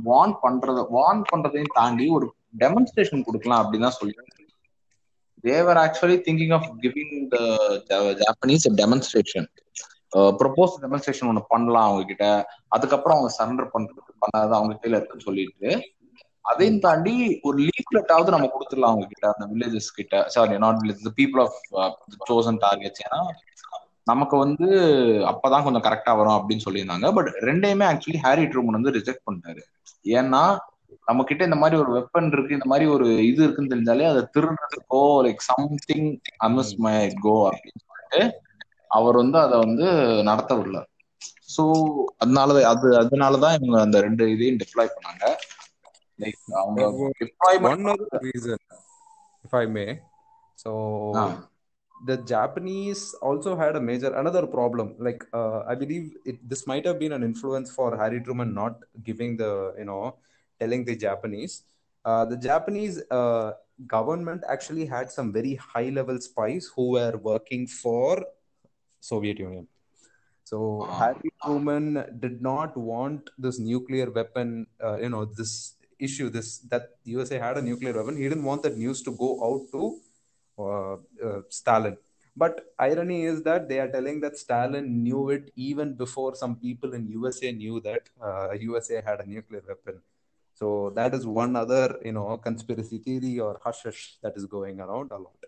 [0.10, 2.28] வார்ன் பண்றத வார்ன் பண்றதையும் தாண்டி ஒரு
[2.64, 4.16] டெமான்ஸ்ட்ரேஷன் கொடுக்கலாம் அப்படின்னு தான் சொல்லி
[5.44, 7.16] they were actually thinking of giving
[7.90, 9.48] the Japanese demonstration
[10.42, 12.26] propose demonstration ஒன்று பண்ணலாம் அவங்க கிட்ட
[12.68, 15.72] அதுக்கப்புறம் அவங்க சரண்டர் பண்றது பண்ணாத அவங்க கையில இருக்குன்னு சொல்லிட்டு
[16.46, 19.26] அதையும் தாண்டி ஒரு லீஃப்லெட்டாவது நம்ம கொடுத்துடலாம் அவங்க கிட்ட.
[19.34, 21.58] அந்த வில்லேஜஸ் கிட்ட sorry not village people of
[22.30, 23.20] chosen targets ஏன்னா
[24.04, 24.68] நமக்கு வந்து
[25.32, 27.08] அப்பதான் கொஞ்சம் கரெக்டா வரும் அப்படின்னு சொல்லியிருந்தாங்க.
[27.14, 29.62] பட் ரெண்டையுமே ஆக்சுவலி ஹாரி ட்ரூமன் வந்து ரிஜெக்ட் பண்ணிட்டாரு.
[30.20, 30.44] ஏன்னா
[31.08, 35.02] நம்ம கிட்ட இந்த மாதிரி ஒரு வெப்பன் இருக்கு இந்த மாதிரி ஒரு இது இருக்குன்னு தெரிஞ்சாலே அதை திருடுறதுக்கோ
[35.26, 36.10] like something
[36.48, 38.22] amiss my go அப்படின்னு சொல்லிட்டு
[38.88, 39.88] அவர் வந்து அதை வந்து
[40.30, 40.80] நடத்த விடல
[41.56, 41.64] ஸோ
[42.18, 45.26] அதனால அது அதனாலதான் இவங்க அந்த ரெண்டு இதையும் டிப்ளாய் பண்ணாங்க
[46.20, 46.82] லைக் அவங்க
[47.94, 48.60] other reason
[49.46, 49.90] if i may
[50.64, 50.72] so
[51.96, 56.86] the japanese also had a major another problem like uh, i believe it this might
[56.90, 58.76] have been an influence for harry truman not
[59.10, 60.04] giving the you know
[60.62, 61.56] telling the japanese
[62.06, 63.52] uh, the japanese uh,
[63.96, 68.24] government actually had some very high level spies who were working for
[69.00, 69.68] soviet union.
[70.44, 70.58] So
[71.00, 71.86] harry truman
[72.24, 74.68] did not want this nuclear weapon
[75.04, 75.54] you know this
[76.08, 78.18] issue this that usa had a nuclear weapon.
[78.18, 79.84] He didn't want that news to go out to
[80.60, 80.94] uh,
[81.28, 81.98] uh, stalin.
[82.36, 86.94] But irony is that they are telling that stalin knew it even before some people
[86.94, 90.02] in usa knew that uh, usa had a nuclear weapon
[90.62, 94.80] so that is one other you know conspiracy theory or hush hush that is going
[94.88, 95.40] around a lot.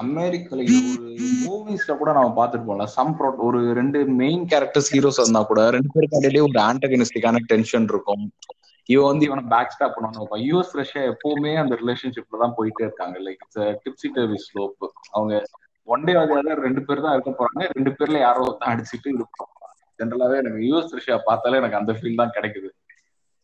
[0.00, 1.10] அமெரிக்கால ஒரு
[1.44, 3.12] மூவிஸ்ல கூட நம்ம பாத்துட்டு some
[3.46, 8.24] ஒரு ரெண்டு main characters heroes இருந்தா கூட ரெண்டு பேருக்கு இடையிலே ஒரு ஆண்டகனிஸ்டிக்கான டென்ஷன் இருக்கும்.
[8.92, 13.16] இவன் வந்து இவனை பேக் ஸ்டாப் பண்ணுவாங்க யூஎஸ் ரஷ்யா எப்பவுமே அந்த ரிலேஷன்ஷிப்ல தான் போயிட்டே இருக்காங்க.
[13.26, 13.46] லைக்
[13.84, 14.86] டிப்சி டர்வி ஸ்லோப்
[15.16, 15.40] அவங்க
[15.94, 17.62] ஒன் டே அது ரெண்டு பேர் தான் இருக்க போறாங்க.
[17.78, 19.67] ரெண்டு பேர்ல யாரோ தான் அடிச்சுட்டு இருப்பாங்க
[19.98, 22.70] ஜென்ரலாவே எனக்கு யூஎஸ் ரஷ்யா பார்த்தாலே எனக்கு அந்த ஃபீல் தான் கிடைக்குது.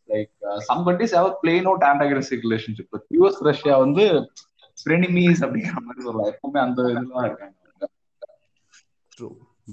[0.08, 4.04] Like some countries have played out antagonistic relationship US Russia வந்து
[4.78, 7.56] ஃப்ரெனிமீஸ் அப்படிங்கிற மாதிரி சொல்லலாம் எப்பவுமே அந்த இதுல இருக்காங்க.
[9.12, 9.28] True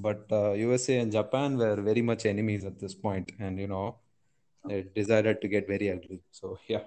[0.06, 2.24] but uh, and Japan were were very much
[2.70, 3.86] at this point and you know
[5.00, 6.82] decided to get very angry so yeah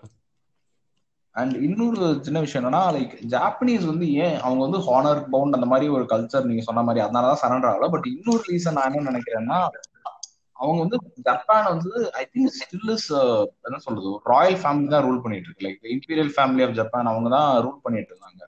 [1.40, 5.86] and இன்னொரு சின்ன விஷயம் என்னன்னா லைக் ஜாப்பனீஸ் வந்து ஏன் அவங்க வந்து ஹானர் பவுண்ட் அந்த மாதிரி
[5.96, 7.88] ஒரு கல்ச்சர் நீங்க சொன்ன மாதிரி அதனாலதான் சரண்டர் ஆகல.
[7.94, 9.58] பட் இன்னொரு ரீசன் நான் என்ன நினைக்கிறேன்னா
[10.52, 13.12] அவங்க வந்து ஜப்பான் வந்து ஐ திங்க் ஸ்டில் இஸ்
[13.66, 15.66] என்ன சொல்றது ராயல் ஃபேமிலி தான் ரூல் பண்ணிட்டு இருக்கு.
[15.66, 18.42] Like imperial family of Japan அவங்க தான் ரூல் பண்ணிட்டு இருந்தாங்க.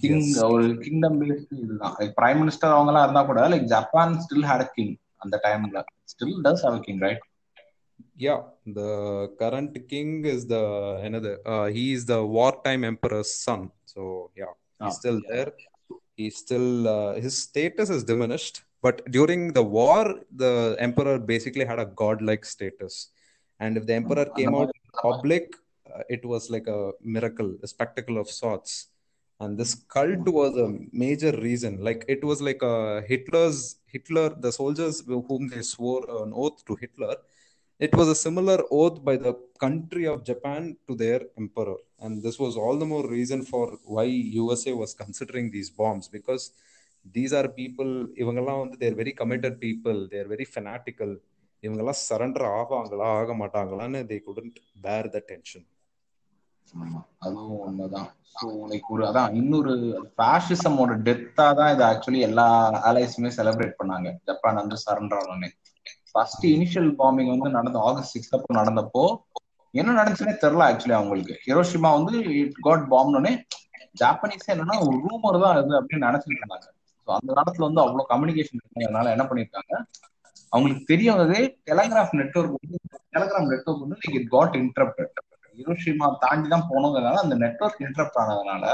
[0.00, 1.94] கிங் ஒரு கிங்டம் பேஸ்ட் இதுதான்.
[1.98, 5.80] லைக் பிரைம் மினிஸ்டர் அவங்க எல்லாம் இருந்தா கூட like Japan still had king அந்த டைம்ல
[6.12, 7.24] still does have king right
[8.22, 13.70] Yeah, the current king is the another uh, he is the wartime emperor's son.
[13.84, 15.34] So yeah he's ah, still yeah.
[15.34, 15.52] there.
[16.16, 21.78] He's still uh, his status is diminished but during the war the emperor basically had
[21.78, 23.10] a godlike status.
[23.60, 25.54] And if the emperor hmm, came out in public
[25.94, 28.88] uh, it was like a miracle a spectacle of sorts.
[29.40, 29.80] And this hmm.
[29.88, 31.82] cult was a major reason.
[31.82, 36.76] Like it was like a hitler's hitler the soldiers whom they swore an oath to
[36.76, 37.16] hitler
[37.80, 41.76] it was a similar oath by the country of Japan to their emperor.
[42.00, 46.44] And this was all the more reason for why USA was considering these bombs because
[47.06, 47.90] these are people,
[48.22, 51.14] இவங்கெல்லாம் வந்து they're very committed people they're very fanatical
[51.62, 55.66] இவங்கெல்லாம் surrender ஆவாங்களா ஆக மாட்டாங்களான்னு they couldn't bear the tension
[57.24, 58.08] அதுவும் உண்மைதான்
[58.62, 59.74] உனக்கு ஒரு அதான் இன்னொரு
[60.16, 62.46] ஃபேஷிசமோட டெத்தா தான் இது ஆக்சுவலி எல்லா
[62.90, 65.50] அலைஸுமே செலிப்ரேட் பண்ணாங்க ஜப்பான் வந்து சரண்டர் ஆனோன்னு
[66.14, 69.04] ஃபர்ஸ்ட் இனிஷியல் பாம்பிங் வந்து நடந்த ஆகஸ்ட் சிக்ஸ் அப்போ நடந்தப்போ
[69.74, 71.34] என்ன நடந்துச்சுன்னே தெரியல ஆக்சுவலி அவங்களுக்கு.
[71.46, 73.32] ஹிரோஷிமா வந்து இட் காட் பாம்னோடனே
[74.00, 76.66] ஜாப்பனீஸ் என்னன்னா ஒரு ரூமர் தான் இது அப்படின்னு நினைச்சிட்டு இருந்தாங்க.
[77.08, 79.72] ஸோ அந்த காலத்துல வந்து அவ்வளவு கம்யூனிகேஷன் இருக்கிறதுனால என்ன பண்ணிருக்காங்க?
[80.52, 82.78] அவங்களுக்கு தெரிய வந்ததே டெலகிராஃப் நெட்ஒர்க் வந்து
[83.14, 85.20] டெலகிராம் நெட்ஒர்க் வந்து இட் காட் இன்டரப்டட்
[85.58, 88.64] ஹிரோஷிமா தாண்டி தான் போனதுனால அந்த நெட்ஒர்க் இன்டரப்ட் ஆனதுனால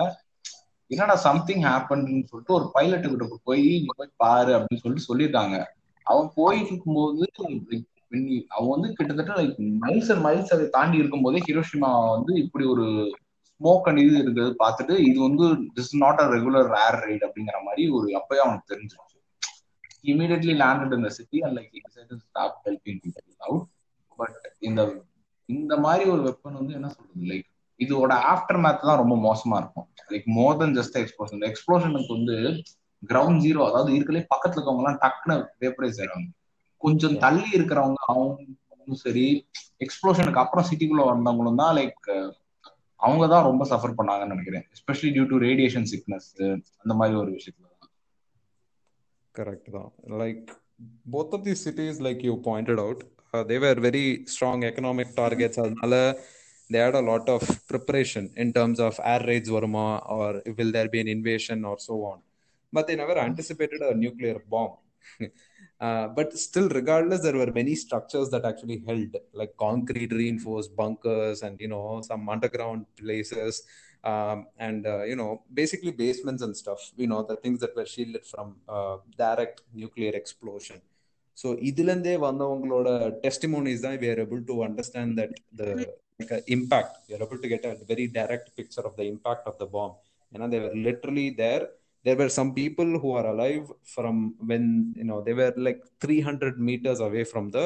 [0.90, 5.57] என்னடா சம்திங் ஹேப்பன் சொல்லிட்டு ஒரு பைலட்டு கிட்ட போய் நீ போய் பாரு அப்படின்னு சொல்லிட்டு சொல்லியிருக்காங்க.
[6.10, 7.24] அவன் போயிட்டு இருக்கும்போது
[8.56, 12.86] அவன் வந்து கிட்டத்தட்ட லைக் மைல்ஸ் அண்ட் மைல்ஸ் அதை தாண்டி இருக்கும்போதே ஹிரோஷிமா வந்து இப்படி ஒரு
[13.50, 15.46] ஸ்மோக் அண்ட் இது இருக்கிறது பார்த்துட்டு இது வந்து
[15.76, 19.16] this not a regular rare right அப்படிங்கிற மாதிரி ஒரு அப்பயே அவனுக்கு தெரிஞ்சிருச்சு.
[20.10, 21.72] இமீடியட்லி லேண்டட் இந்த city and like
[22.26, 23.66] stop helping people out
[24.18, 24.80] but இந்த
[25.48, 27.24] இந்த மாதிரி ஒரு வெப்பன் வந்து என்ன சொல்றது?
[27.30, 27.46] லைக்
[27.80, 29.86] இதோட ஆஃப்டர் மேத் தான் ரொம்ப மோசமா இருக்கும்.
[30.12, 32.36] Like more then just explosion இந்த எக்ஸ்ப்ளோஷனுக்கு வந்து
[33.08, 36.28] கிரவுண்ட் ஜீரோ அதாவது இருக்கலே பக்கத்துல இருக்கவங்க எல்லாம் டக்குன்னு வேப்பரைஸ் ஆயிடுவாங்க.
[36.84, 39.26] கொஞ்சம் தள்ளி இருக்கிறவங்க அவங்களும் சரி
[39.84, 42.08] எக்ஸ்ப்ளோஷனுக்கு அப்புறம் சிட்டிக்குள்ள வந்தவங்களும் தான் லைக்
[43.06, 44.64] அவங்க தான் ரொம்ப சஃபர் பண்ணாங்கன்னு நினைக்கிறேன்.
[44.76, 46.28] Especially due to radiation sickness
[46.82, 47.66] அந்த மாதிரி ஒரு விஷயத்துல
[49.34, 49.90] கரெக்ட் தான்.
[50.22, 50.48] Like
[51.14, 52.98] both of these cities like you pointed out
[53.34, 55.56] uh, they were very strong economic targets.
[55.64, 55.94] அதனால
[56.70, 59.86] they had a lot of preparation in terms of air raids வருமா
[60.16, 62.18] or will there be an invasion or so on.
[62.71, 64.71] but they never anticipated a nuclear bomb
[65.79, 71.41] uh, but still regardless there were many structures that actually held like concrete reinforced bunkers
[71.41, 73.63] and you know some underground places
[74.03, 77.85] um, and uh, you know basically basements and stuff you know the things that were
[77.85, 80.81] shielded from uh, direct nuclear explosion
[81.33, 85.88] so இதுலேருந்தே வந்தவங்களோட testimonies தான் we are able to understand that the
[86.19, 89.47] like, uh, impact we are able to get a very direct picture of the impact
[89.47, 89.95] of the bomb
[92.04, 94.16] There were some people who are alive from
[94.50, 94.64] when
[95.00, 97.64] you know they were like 300 meters away from the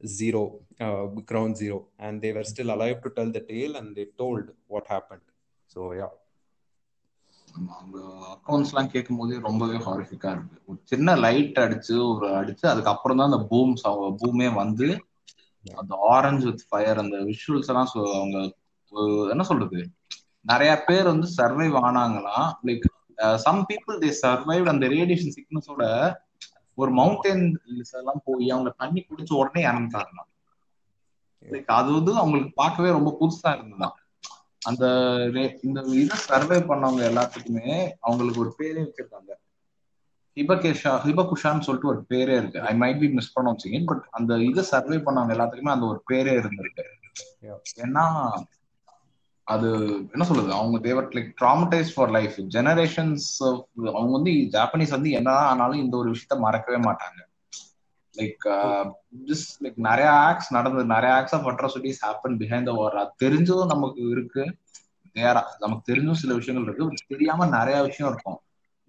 [0.00, 0.42] zero
[0.80, 4.44] uh, ground zero and they were still alive to tell the tale and they told
[4.68, 5.26] what happened
[5.70, 6.14] so yeah
[7.76, 7.98] அவங்க
[8.34, 13.30] accounts எல்லாம் கேட்கும் போதே ரொம்பவே ஹாரிஃபிக்கா இருக்கு ஒரு சின்ன light அடிச்சு ஒரு அடிச்சு அதுக்கப்புறம் தான்
[13.30, 13.72] அந்த பூம்
[14.20, 14.88] பூமே வந்து
[15.64, 18.38] அந்த ஆரஞ்சு வித் ஃபயர் அந்த விஷுவல்ஸ் எல்லாம் அவங்க
[19.34, 19.80] என்ன சொல்றது
[20.50, 22.86] நிறைய பேர் வந்து survive ஆனாங்களாம் like
[23.18, 25.84] some people they survive அந்த ரேடியேஷன் சிக்னஸோட
[26.74, 27.44] ஒரு மவுண்டன்
[27.98, 30.28] எல்லாம் போய் அவங்க தண்ணி குடிச்ச உடனே இறந்துட்டாங்களாம்.
[31.44, 33.96] லைக் அது வந்து அவங்களுக்கு பார்க்கவே ரொம்ப புதுசா இருந்ததுதான்.
[34.66, 34.84] அந்த
[35.62, 39.30] இந்த இதை சர்வே பண்ணவங்க எல்லாத்துக்குமே அவங்களுக்கு ஒரு பேரே வச்சிருக்காங்க.
[40.36, 42.60] ஹிபகேஷா ஹிபகுஷான்னு சொல்லிட்டு ஒரு பேரே இருக்கு.
[42.60, 46.84] I might be miss but அந்த இதை சர்வே பண்ணவங்க எல்லாத்துக்குமே அந்த ஒரு பேரே இருந்திருக்கு.
[47.84, 48.04] ஏன்னா
[49.48, 49.68] அது
[50.12, 50.50] என்ன சொல்றது?
[50.52, 53.28] அவங்க they were like traumatized for life generations
[53.92, 57.20] அவங்க வந்து ஜாப்பனீஸ் வந்து என்னதான் ஆனாலும் இந்த ஒரு விஷயத்த மறக்கவே மாட்டாங்க.
[58.14, 58.46] லைக்
[59.28, 60.86] ஜஸ்ட் லைக் நிறைய ஆக்ஸ் நடந்தது.
[60.94, 64.44] நிறைய acts of atrocities happen behind the war அது தெரிஞ்சதும் நமக்கு இருக்கு.
[65.16, 67.08] நேரா நமக்கு தெரிஞ்சும் சில விஷயங்கள் இருக்கு.
[67.14, 68.38] தெரியாம நிறைய விஷயம் இருக்கும்.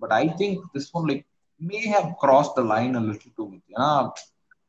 [0.02, 1.26] But I think this one like
[1.62, 3.90] may have cross the line little too ஏன்னா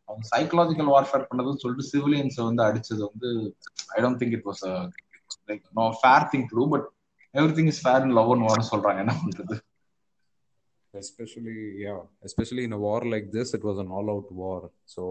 [0.09, 3.31] அவங்க சைக்கலாஜிக்கல் வார்ஃபேர் பண்ணதுன்னு சொல்லிட்டு சிவிலியன்ஸை வந்து அடிச்சது வந்து
[3.94, 4.64] I don't think it was
[5.50, 6.88] like no fair thing to but
[7.60, 9.58] everything is fair in லவ்னு வர சொல்றாங்க என்ன பண்றது
[10.93, 15.04] especially yeah especially in a war like this it was an all-out war so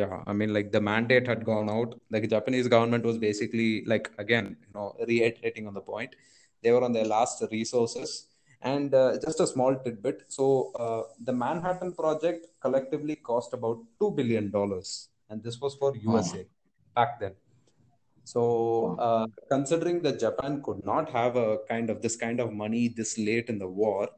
[0.00, 3.70] yeah i mean like the mandate had gone out like the japanese government was basically
[3.92, 6.12] like again you know reiterating on the point
[6.62, 8.10] they were on their last resources
[8.72, 10.44] and uh, just a small tidbit so
[10.84, 14.90] uh, the manhattan project collectively cost about 2 billion dollars
[15.28, 16.42] and this was for usa
[16.96, 17.34] back then
[18.26, 22.88] so uh, considering that japan could not have a kind of this kind of money
[22.88, 24.08] this late in the war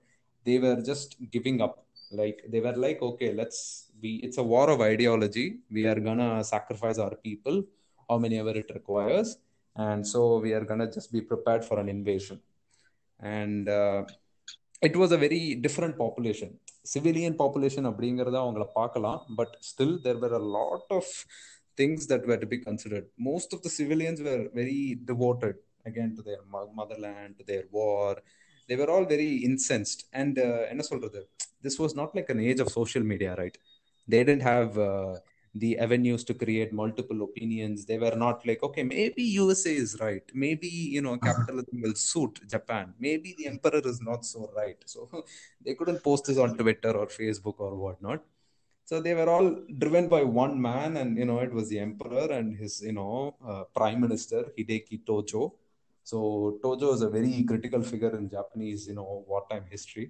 [0.46, 1.74] they were just giving up
[2.20, 3.60] like they were like okay let's
[4.00, 7.56] be it's a war of ideology we are gonna sacrifice our people
[8.08, 9.38] how many ever it requires
[9.76, 12.38] and so we are gonna just be prepared for an invasion
[13.20, 14.04] and uh,
[14.82, 16.50] it was a very different population
[16.92, 21.06] civilian population அப்படிங்கிறத அவங்கள பார்க்கலாம் but still there were a lot of
[21.78, 25.56] things that were to be considered most of the civilians were very devoted
[25.90, 28.16] again to their mo- motherland to their war
[28.68, 31.20] they were all very incensed and uh, என்ன சொல்றது
[31.66, 33.56] this was not like an age of social media right
[34.12, 35.14] they didn't have uh,
[35.62, 40.26] the avenues to create multiple opinions they were not like okay maybe usa is right
[40.44, 45.00] maybe you know capitalism will suit japan maybe the emperor is not so right so
[45.64, 48.22] they couldn't post this on twitter or facebook or whatnot
[48.89, 49.47] so they were all
[49.82, 53.13] driven by one man and you know it was the emperor and his you know
[53.52, 55.43] uh, prime minister hideki tojo
[56.10, 60.10] so Tojo is a very critical figure in Japanese, you know, wartime history.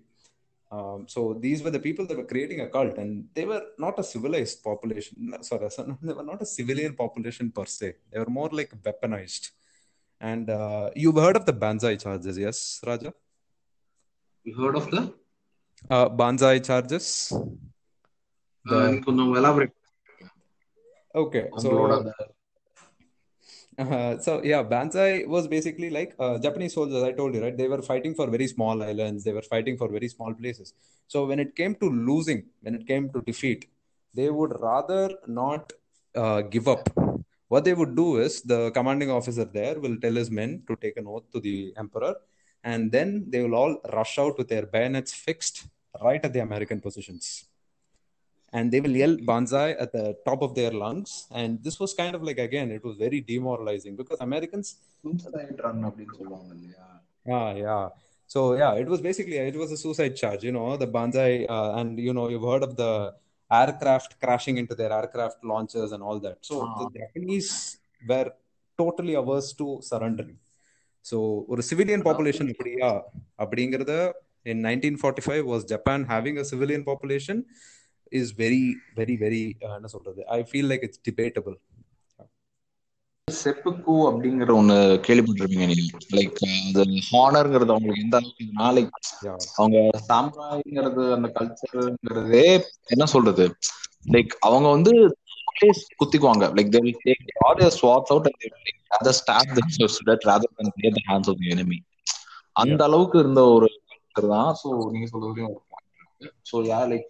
[0.72, 4.00] Um, so these were the people that were creating a cult, and they were not
[4.00, 5.34] a civilized population.
[5.42, 5.68] Sorry,
[6.02, 7.96] they were not a civilian population per se.
[8.12, 9.50] They were more like weaponized.
[10.22, 13.14] And uh, you've heard of the Banzai charges, yes, Raja?
[14.44, 15.02] You heard of the
[15.90, 17.08] Uh, Banzai charges.
[18.73, 19.75] The கொஞ்சம் elaborate
[21.23, 22.15] okay, அவங்களோட so அந்த
[23.85, 27.03] Uh, so yeah, Banzai was basically like uh, Japanese soldiers.
[27.03, 27.57] I told you, right?
[27.61, 29.25] They were fighting for very small islands.
[29.25, 30.69] They were fighting for very small places.
[31.13, 33.63] So when it came to losing, when it came to defeat,
[34.19, 35.73] they would rather not
[36.23, 36.89] uh, give up.
[37.49, 40.97] What they would do is the commanding officer there will tell his men to take
[40.97, 42.15] an oath to the emperor,
[42.63, 45.59] and then they will all rush out with their bayonets fixed
[46.07, 47.27] right at the American positions
[48.53, 52.15] and they will yell banzai at the top of their lungs and this was kind
[52.19, 54.69] of like again it was very demoralizing because americans
[55.05, 56.87] suicide run அப்படின்னு சொல்லுவாங்க இல்லையா
[57.37, 57.85] ah yeah
[58.31, 61.71] so yeah it was basically it was a suicide charge you know the banzai uh,
[61.81, 62.93] and you know you've heard of the
[63.51, 67.51] aircraft crashing into their aircraft launchers and all that so the uh japanese
[68.03, 68.29] were
[68.79, 70.39] totally averse to surrendering
[71.05, 71.17] so
[71.53, 72.89] ஒரு civilian population அப்படியா
[73.45, 73.95] அப்படிங்கிறத
[74.53, 77.41] in nineteen forty five was Japan having a civilian population
[78.20, 78.64] is very
[79.00, 79.42] very very
[79.78, 80.22] என்ன சொல்றது?
[80.38, 81.58] I feel like it's debatable
[83.28, 84.76] செப்புக்கு அப்படிங்கிற ஒண்ணு
[85.08, 85.98] கேள்விப்பட்டிருப்பீங்க நீங்க.
[86.18, 89.30] Like அந்த ஹானர்ங்கிறது அவங்களுக்கு எந்த அளவுக்கு நாளைக்கு
[89.62, 92.48] அவங்க சாம்ராய்ங்கிறது அந்த கல்ச்சருங்கிறதே
[92.94, 93.46] என்ன சொல்றது?
[94.16, 94.94] லைக் அவங்க வந்து
[96.02, 96.46] குத்திக்குவாங்க.
[96.58, 100.50] Like they will take our swords out and they will other stab to death rather
[100.58, 101.80] than lay the hands of the enemy.
[102.62, 103.68] அந்த அளவுக்கு இருந்த ஒரு
[104.34, 104.52] தான்.
[104.62, 107.08] சோ நீங்க சொல்றதுலயும் ஒரு பாயிண்ட் இருக்கு சோ யா லைக்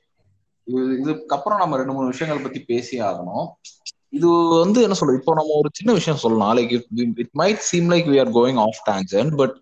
[0.78, 3.48] இதுக்கப்புறம் நம்ம ரெண்டு மூணு விஷயங்களை பத்தி பேசி ஆகணும்.
[4.10, 5.20] இது வந்து என்ன சொல்றது?
[5.20, 6.58] இப்போ நம்ம ஒரு சின்ன விஷயம் சொல்லலாம்.
[6.58, 9.56] Like it might seem like we are going off tangent but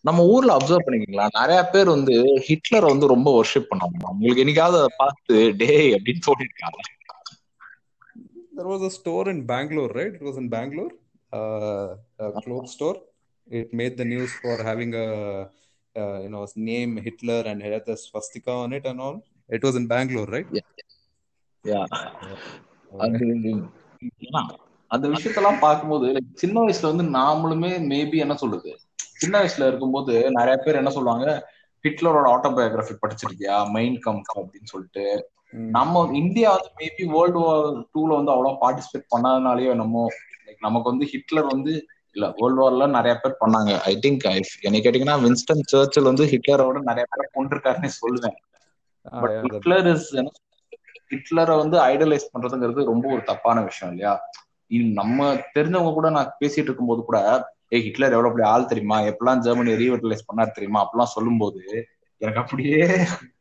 [0.00, 2.14] நம்ம ஊர்ல அப்சர்வ் பண்ணிக்கீங்களா நிறைய பேர் வந்து
[2.48, 4.08] ஹிட்லரை வந்து ரொம்ப ஒர்ஷிப் பண்ணாங்க.
[4.10, 6.80] உங்களுக்கு என்னைக்காவது அதை பார்த்து டே அப்படின்னு சொல்லியிருக்காங்க
[8.56, 10.14] There was a store in Bangalore, right?
[10.14, 10.90] It was in Bangalore,
[11.32, 12.96] uh, a clothes store.
[13.50, 15.06] It made the news for having a,
[15.94, 18.54] uh, you know, name Hitler and had the swastika
[19.80, 20.48] in Bangalore, right?
[21.64, 21.86] Yeah.
[22.96, 23.18] அது
[24.86, 28.70] அந்த விஷயத்தெல்லாம் பார்க்கும்போது சின்ன வயசுல வந்து நாமளுமே maybe என்ன சொல்றது?
[28.94, 31.26] சின்ன வயசுல இருக்கும்போது நிறைய பேர் என்ன சொல்லுவாங்க?
[31.82, 33.56] ஹிட்லரோட ஆட்டோபயோகிராஃபி படிச்சிருக்கியா?
[33.70, 35.04] மைண்ட் கம் அப்படின்னு சொல்லிட்டு.
[35.76, 40.02] நம்ம இந்தியா வந்து மேபி வேர்ல்டு வார் டூல வந்து அவ்வளவு பார்ட்டிசிபேட் பண்ணாதனாலயோ என்னமோ
[40.46, 41.72] லைக் நமக்கு வந்து ஹிட்லர் வந்து
[42.12, 43.72] இல்ல வேர்ல்டு வார்ல நிறைய பேர் பண்ணாங்க.
[43.90, 44.24] ஐ திங்க்
[44.60, 48.38] என்ன கேட்டீங்கன்னா வின்ஸ்டன் சர்ச்சில் வந்து ஹிட்லரோட நிறைய பேர் கொண்டிருக்காருன்னு சொல்லுவேன்.
[49.22, 50.08] பட் ஹிட்லர் இஸ்
[51.12, 54.12] ஹிட்லரை வந்து ஐடலைஸ் பண்றதுங்கிறது ரொம்ப ஒரு தப்பான விஷயம் இல்லையா
[55.00, 57.20] நம்ம தெரிஞ்சவங்க கூட நான் பேசிட்டு இருக்கும்போது கூட
[57.74, 61.62] ஏ ஹிட்லர் எவ்வளவு அப்படி ஆள் தெரியுமா எப்பெல்லாம் ஜெர்மனி ரீவர்டலைஸ் பண்ணாரு தெரியுமா அப்படிலாம் சொல்லும்போது
[62.20, 62.84] எனக்கு அப்படியே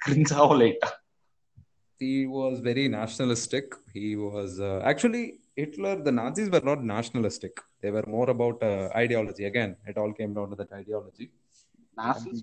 [0.05, 0.89] கிரிஞ்சாவும் லைட்டா
[2.01, 3.65] he was very nationalistic.
[3.93, 5.23] He was uh, actually
[5.55, 5.95] Hitler.
[6.01, 7.53] The Nazis were not nationalistic.
[7.81, 9.45] They were more about uh, ideology.
[9.45, 11.27] Again, it all came down to that ideology.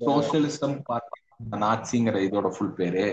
[0.07, 0.75] Socialism
[1.65, 3.07] நாசிங்கிற இதோட ஃபுல் பேரு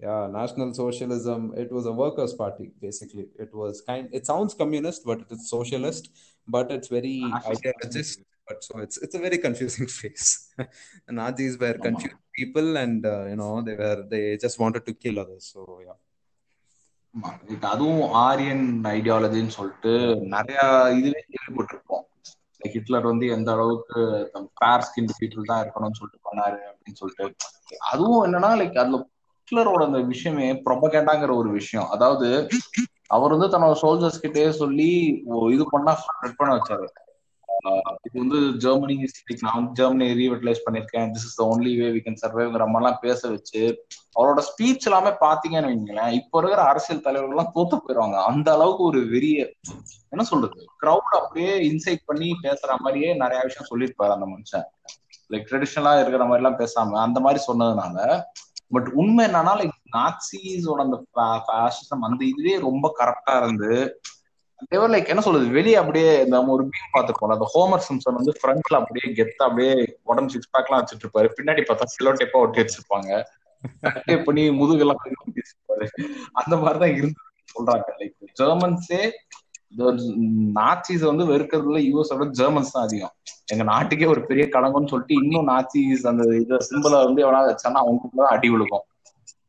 [0.00, 5.00] yeah national socialism it was a workers party basically it was kind it sounds communist
[5.10, 6.04] but it's socialist
[6.48, 7.14] but it's very
[7.54, 8.18] ideologist
[8.48, 10.28] but so it's it's a very confusing phase
[11.06, 14.94] the nazis were confused people and uh, you know they were they just wanted to
[15.04, 15.98] kill others so yeah
[17.72, 18.66] அதுவும் ஆரியன்
[18.96, 19.92] ஐடியாலஜின்னு சொல்லிட்டு
[20.34, 20.58] நிறைய
[20.98, 22.04] இதுவே கேள்விப்பட்டிருப்போம்
[22.74, 24.00] Hitler வந்து எந்த அளவுக்கு
[24.58, 27.46] fair skin people தான் இருக்கணும்னு சொல்லிட்டு பண்ணாரு அப்படின்னு சொல்லிட்டு.
[27.92, 28.98] அதுவும் என்னன்னா லைக் அதுல
[29.42, 31.88] ஹிட்லரோட அந்த விஷயமே ப்ரொபகேண்டாங்கிற ஒரு விஷயம்.
[31.88, 32.28] அதாவது
[33.16, 34.88] அவர் வந்து தன்னோட சோல்ஜர்ஸ் கிட்டே சொல்லி
[35.54, 36.86] இது பண்ணா ஸ்ப்ரெட் பண்ண வச்சாரு.
[38.06, 38.94] இது வந்து ஜெர்மனி
[39.40, 43.20] நான் வந்து ஜெர்மனி ரீவெட்டலைஸ் பண்ணிருக்கேன் this is the only way we can சர்வைவ்ங்கிற மாதிரிலாம் பேச
[43.28, 43.62] வச்சு
[44.18, 48.16] அவரோட ஸ்பீச் எல்லாமே பாத்தீங்கன்னு வைங்களேன் இப்போ இருக்கிற அரசியல் தலைவர்கள் எல்லாம் தோத்து போயிருவாங்க.
[48.24, 49.38] அந்த அளவுக்கு ஒரு வெறிய
[50.08, 50.60] என்ன சொல்றது?
[50.82, 54.66] கிரௌட் அப்படியே இன்சைட் பண்ணி பேசுற மாதிரியே நிறைய விஷயம் சொல்லியிருப்பாரு அந்த மனுஷன்.
[55.30, 58.20] லைக் ட்ரெடிஷனலா இருக்கிற மாதிரி எல்லாம் பேசாம அந்த மாதிரி சொன்னதுனால.
[58.68, 63.70] பட் உண்மை என்னன்னா லைக் நாட்சிஸோட அந்த ஃபேஷிசம் அந்த இதுவே ரொம்ப கரெக்டா இருந்து
[64.70, 65.46] தேவர் லைக் என்ன சொல்றது?
[65.56, 69.74] வெளியே அப்படியே நம்ம ஒரு மீன் பார்த்துருப்போம் அந்த ஹோமர் சிம்சன் வந்து ஃப்ரண்ட்ல அப்படியே கெத்தா அப்படியே
[70.10, 73.10] உடம்பு சிக்ஸ் பேக் எல்லாம் வச்சுட்டு இருப்பாரு பின்னாடி பார்த்தா சிலோ டேப்பா ஒட்டி வச்சிருப்பாங்க.
[74.26, 75.02] பண்ணி முதுகெல்லாம்
[76.40, 77.20] அந்த மாதிரிதான் இருந்து
[77.54, 77.88] சொல்றாங்க.
[78.00, 79.02] லைக் ஜெர்மன்ஸே
[80.58, 83.14] நாச்சிஸ் வந்து வெறுக்கிறதுல யூஎஸ் விட ஜெர்மன்ஸ் தான் அதிகம்.
[83.52, 88.20] எங்க நாட்டுக்கே ஒரு பெரிய கடங்கன்னு சொல்லிட்டு இன்னும் நாச்சிஸ் அந்த இத சிம்பிளை வந்து எவனா வச்சானா அவங்களுக்கு
[88.22, 88.84] தான் அடி விழுகும்.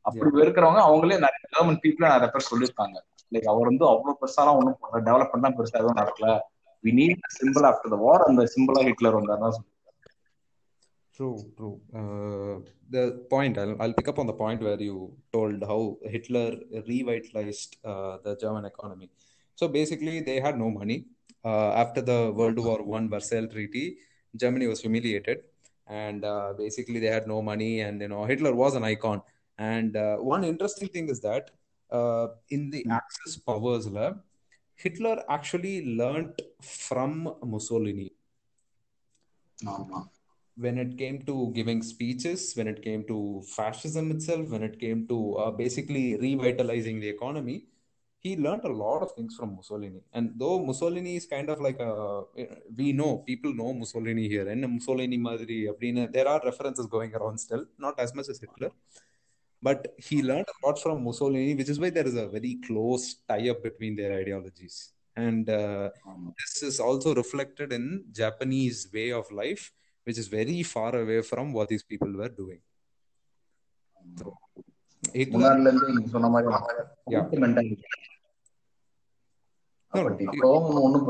[0.08, 2.98] அப்படி வெறுக்கிறவங்க அவங்களே நிறைய ஜெர்மன் பீப்புள நிறைய பேர் சொல்லியிருக்காங்க.
[3.34, 6.30] லைக் அவர் வந்து அவ்வளவு பெருசாலாம் ஒண்ணும் பண்ணல டெவலப்மெண்ட் பெருசா எதுவும் நடக்கல
[6.84, 9.60] we need simple after the war அந்த சிம்பிளா ஹிட்லர் வந்தார்
[11.20, 11.82] True, true.
[11.94, 16.56] Uh, the point, I'll, I'll pick up on the point where you told how Hitler
[16.88, 19.10] revitalized uh, the German economy.
[19.56, 21.08] So basically, they had no money.
[21.44, 23.98] Uh, after the World War One Versailles Treaty,
[24.34, 25.40] Germany was humiliated,
[25.88, 26.22] and
[26.58, 27.82] basically they had no money.
[27.82, 29.22] And you know, Hitler was an icon.
[29.58, 31.52] And one interesting thing is that
[32.50, 34.22] in the Axis powers lab,
[34.76, 38.12] Hitler actually learnt from Mussolini.
[40.56, 45.08] When it came to giving speeches, when it came to fascism itself, when it came
[45.08, 47.66] to uh, basically revitalizing the economy,
[48.20, 50.02] he learned a lot of things from Mussolini.
[50.12, 52.24] And though Mussolini is kind of like a,
[52.76, 55.70] we know, people know Mussolini here, and Mussolini Madri,
[56.12, 58.72] there are references going around still, not as much as Hitler.
[59.62, 63.16] But he learned a lot from Mussolini, which is why there is a very close
[63.28, 64.94] tie up between their ideologies.
[65.16, 65.90] And uh,
[66.40, 69.72] this is also reflected in Japanese way of life,
[70.06, 72.60] which is very far away from what these people were doing.
[74.18, 74.38] So,
[75.14, 75.28] it,
[77.10, 77.28] yeah.
[79.94, 80.20] But.
[80.26, 80.48] இப்போ
[80.80, 81.06] ஒண்ணும்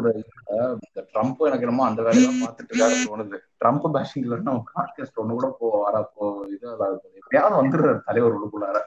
[0.77, 3.37] இந்த Trump எனக்கு என்னமோ அந்த வேலையெல்லாம் பார்த்துட்டு இருக்காரு தோணுது.
[3.61, 6.23] ட்ரம்ப் பேஷிங் இல்லைன்னா கான்டெஸ்ட் ஒண்ணு கூட போ வரா போ
[6.53, 6.65] இது
[7.21, 8.77] எப்பயாவது வந்துடுறாரு தலைவர் உள்ளுக்குள்ளார.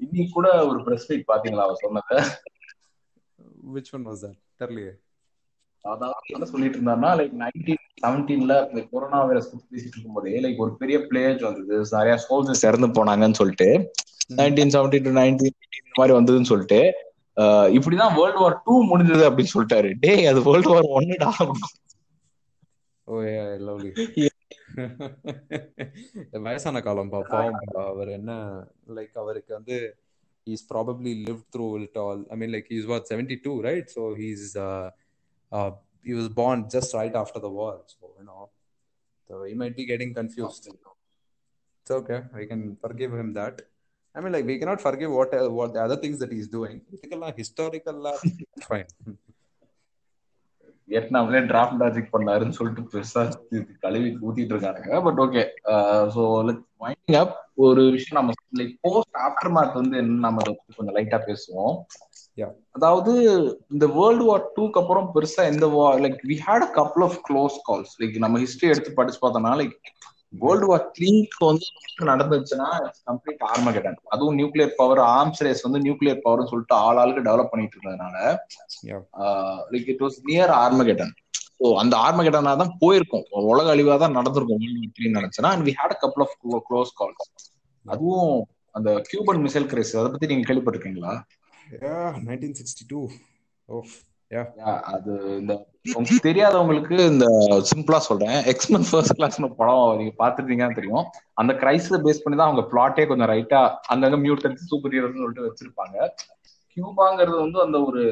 [0.00, 2.18] இன்னைக்கு கூட ஒரு பிரஸ் மீட் பாத்தீங்களா அவர் சொன்னதை?
[3.74, 4.36] Which one was that?
[4.60, 4.92] தெரியலையே.
[5.84, 10.72] அதாவது என்ன சொல்லிட்டு இருந்தாருன்னா லைக் நைன்டீன் செவன்டீன்ல இந்த கொரோனா வைரஸ் பத்தி பேசிட்டு இருக்கும்போதே லைக் ஒரு
[10.76, 11.76] பெரிய பிளேஜ் வந்தது.
[11.92, 13.68] நிறைய சோல்ஜர்ஸ் இறந்து போனாங்கன்னு சொல்லிட்டு
[14.38, 16.80] நைன்டீன் செவன்டீன் டு நைன்டீன் இந்த மாதிரி வந்ததுன்னு சொல்லிட்டு
[17.76, 21.30] இப்படிதான் வேர்ல்டு வார் டூ முடிஞ்சது அப்படின்னு சொல்லிட்டாரு டே அது வேர்ல்டு வார் ஒன்னுடா
[26.46, 27.58] வயசான காலம் பாப்பாவும்
[27.90, 28.32] அவர் என்ன
[28.96, 29.76] லைக் அவருக்கு வந்து
[30.54, 34.04] is probably live through it all I mean like is what seventy two right so
[34.22, 34.46] he's
[36.06, 37.72] he was born just right after the war.
[37.86, 38.42] So, you know,
[39.30, 40.68] so he might be getting confused.
[40.68, 42.22] It's okay.
[42.32, 43.62] I can forgive him that.
[44.16, 46.76] I mean like we cannot forgive what what the other things that he's doing.
[46.92, 47.96] Historical historical
[48.70, 48.90] fine.
[50.88, 53.22] வியட்நாம்ல draft logic பண்ணாருன்னு சொல்லிட்டு பெருசா
[53.84, 55.00] கழுவி ஊத்திட்டு இருக்கானுங்க.
[55.06, 55.42] But okay
[56.14, 56.22] so
[56.84, 57.32] winding up
[57.66, 60.44] ஒரு விஷயம் நம்ம லைக் போஸ்ட் ஆஃப்டர் மேத் வந்து என்ன நம்ம
[60.76, 61.74] கொஞ்சம் லைட்டா பேசுவோம்.
[62.42, 62.50] Yeah.
[62.76, 63.12] அதாவது
[63.74, 65.66] இந்த வேர்ல்டு வார் டூக்கு அப்புறம் பெருசா எந்த
[66.04, 69.76] like we had a couple of close calls like நம்ம ஹிஸ்டரி எடுத்து படிச்சு பார்த்தோம்னா லைக்
[70.32, 71.66] வேர்ல்டு வார் த்ரீக்கு வந்து
[72.10, 72.68] நடந்துச்சுன்னா
[73.08, 77.78] கம்ப்ளீட் ஆர்மகடன் அதுவும் நியூக்ளியர் பவர் ஆர்ம்ஸ் ரேஸ் வந்து நியூக்ளியர் பவர்னு சொல்லிட்டு ஆள் ஆளுக்கு டெவலப் பண்ணிட்டு
[78.84, 79.02] yeah.
[79.72, 81.12] Like it was near armageddon
[81.58, 83.22] so அந்த ஆர்மகடனா தான் போயிருக்கும்.
[83.52, 86.34] உலக அழிவா தான் நடந்திருக்கும் வேர்ல்டு வார் த்ரீ நினைச்சேன்னா and we had a couple of
[86.68, 87.30] close calls
[87.84, 88.32] அதுவும்
[88.74, 91.14] அந்த கியூபன் மிசைல் கிரைஸ் அதை பத்தி நீங்க கேள்விப்பட்டிருக்கீங்களா?
[92.18, 92.98] 1962
[93.68, 93.80] oh
[94.30, 94.44] yeah.
[94.58, 95.54] Yeah, அது இந்த
[96.26, 97.26] தெரியாதவங்களுக்கு இந்த
[97.70, 98.36] சிம்பிளா சொல்றேன்.
[98.52, 101.04] எக்ஸ்மென் ஃபர்ஸ்ட் கிளாஸ்னு படம் நீங்க பாத்துருந்தீங்கன்னு தெரியும்.
[101.40, 103.60] அந்த கிரைஸ்ல பேஸ் பண்ணி தான் அவங்க பிளாட்டே கொஞ்சம் ரைட்டா
[103.92, 105.96] அங்கங்க மியூட்டன் சூப்பர் ஹீரோன்னு சொல்லிட்டு வச்சிருப்பாங்க.
[106.76, 108.02] கியூபாங்கிறது வந்து அந்த ஒரு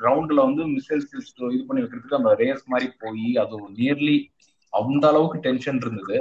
[0.00, 1.14] கிரவுண்ட்ல வந்து மிசைல்ஸ்
[1.56, 4.18] இது பண்ணி வைக்கிறதுக்கு அந்த ரேஸ் மாதிரி போய் அது நியர்லி
[4.72, 6.18] அந்த அளவுக்கு டென்ஷன் இருந்தது.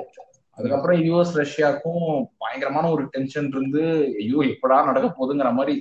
[0.58, 2.06] அதுக்கப்புறம் யூஎஸ் ரஷ்யாவுக்கும்
[2.38, 3.84] பயங்கரமான ஒரு டென்ஷன் இருந்து
[4.22, 5.76] ஐயோ எப்படா நடக்க போகுதுங்கிற மாதிரி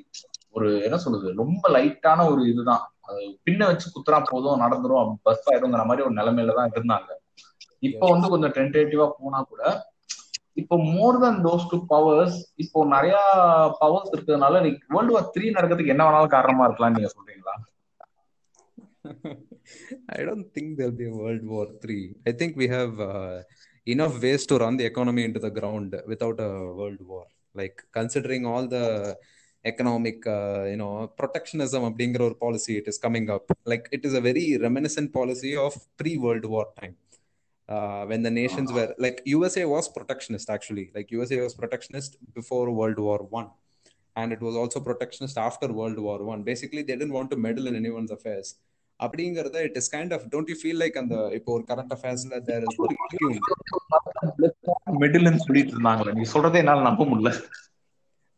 [0.51, 2.85] ஒரு என்ன சொல்றது ரொம்ப லைட்டான ஒரு இதுதான்.
[3.09, 7.11] அது பின்ன வச்சு குத்துறா போதும் நடந்துரும் பஸ் ஆயிடுங்கிற மாதிரி ஒரு நிலைமையில தான் இருந்தாங்க
[7.89, 9.63] இப்போ வந்து கொஞ்சம் டென்டேட்டிவா போனா கூட
[10.61, 13.17] இப்போ more then those two powers இப்போ நிறைய
[13.83, 14.63] பவர்ஸ் இருக்கிறதுனால
[14.95, 17.57] வேர்ல்டு வார் த்ரீ நடக்கிறதுக்கு என்ன வேணாலும் காரணமா இருக்கலாம் நீங்க சொல்றீங்களா
[20.17, 22.15] I don't think there'll be a World War Three.
[22.27, 23.43] I think we have uh,
[23.87, 27.27] enough ways to run the economy into the ground without a world war.
[27.55, 28.67] Like considering all
[29.65, 30.27] economic
[30.71, 30.89] you know
[31.21, 35.51] protectionism அப்படிங்கிற ஒரு policy it is coming up like it is a very reminiscent policy
[35.65, 36.95] of pre world war time
[38.11, 43.05] when the nations were like USA was protectionist actually like USA was protectionist before world
[43.09, 43.49] war one
[44.17, 47.69] and it was also protectionist after world war one basically they tend want to meddle
[47.71, 48.51] in any one's affairs
[49.01, 52.65] அப்படிங்கறத it is kind of don't you feel like அந்த இப்போ ஒரு current அஃபேர்ஸ்ல there
[52.65, 52.79] is
[55.01, 57.33] மிடில்னு சொல்லிட்டு இருந்தாங்க நீ சொல்றதே என்னால நம்ப முடியல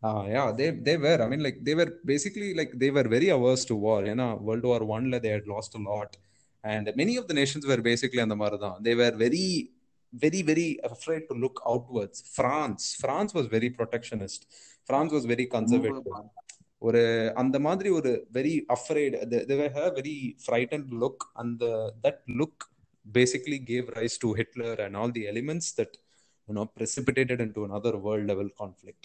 [0.02, 1.20] Ah, yeah, they they were.
[1.26, 4.00] I mean, like they were basically like they were very averse to war.
[4.06, 6.12] You know, World War One, like, they had lost a lot,
[6.64, 8.76] and many of the nations were basically on the Marathon.
[8.88, 9.48] They were very,
[10.14, 12.18] very, very afraid to look outwards.
[12.38, 14.41] France, France was very protectionist.
[14.89, 16.18] France was very conservative.
[16.88, 17.02] ஒரு
[17.41, 19.14] அந்த மாதிரி ஒரு very afraid
[20.00, 21.64] very frightened look அந்த
[22.06, 22.64] that look
[23.18, 25.96] basically gave rise to Hitler and all the elements that
[26.48, 29.04] you know precipitated into another world level conflict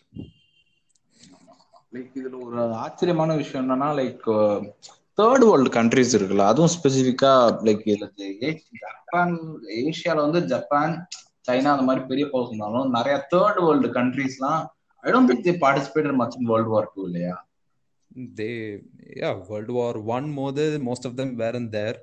[1.95, 4.25] Like இதுல ஒரு ஆச்சரியமான விஷயம் என்னன்னா லைக்
[5.17, 7.33] தேர்ட் வேர்ல்டு கண்ட்ரிஸ் இருக்குல்ல அதுவும் ஸ்பெசிஃபிக்கா
[7.67, 8.07] லைக் இதுல
[8.85, 9.35] ஜப்பான்
[9.83, 10.93] ஏசியால வந்து ஜப்பான்
[11.47, 14.61] சைனா அந்த மாதிரி பெரிய பவர்ஸ் இருந்தாலும் நிறைய third world கண்ட்ரிஸ்லாம்
[15.03, 17.35] I don't think they participated much in world war two இல்லையா?
[18.39, 18.49] They
[19.21, 20.51] yeah world war one more
[20.89, 21.97] most of them were and there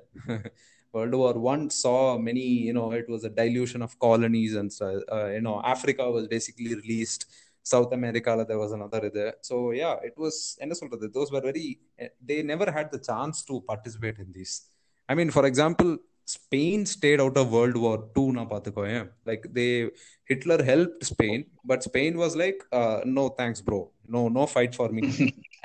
[0.93, 4.87] world war one saw many you know it was a dilution of colonies and so,
[5.15, 7.23] uh, you know africa was basically released.
[7.71, 11.67] South america there was another there so yeah it was என்ன சொல்றது those were very
[12.29, 14.55] they never had the chance to participate in these
[15.09, 15.91] i mean for example
[16.33, 19.71] Spain stayed out of World War II na பாத்துக்கோயேன் like they
[20.29, 21.39] Hitler helped Spain
[21.69, 23.79] but Spain was like uh, no thanks bro
[24.15, 25.03] no no fight for me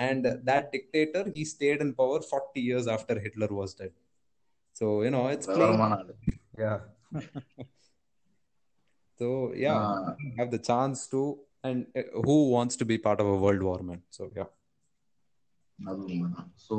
[0.07, 3.95] and that dictator he stayed in power 40 years after hitler was dead
[4.73, 6.15] so you know it's playing விவரமான ஆளு
[6.65, 6.79] yeah
[11.63, 14.03] to and uh, who wants to be part of a world war man?
[14.11, 14.51] So yeah.
[16.67, 16.77] So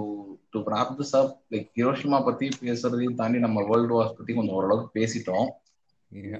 [0.53, 4.89] to wrap this up லைக் Hiroshima பத்தி பேசுறதையும் தாண்டி நம்ம world Wars பத்தி கொஞ்சம் ஓரளவுக்கு
[4.99, 5.47] பேசிட்டோம்.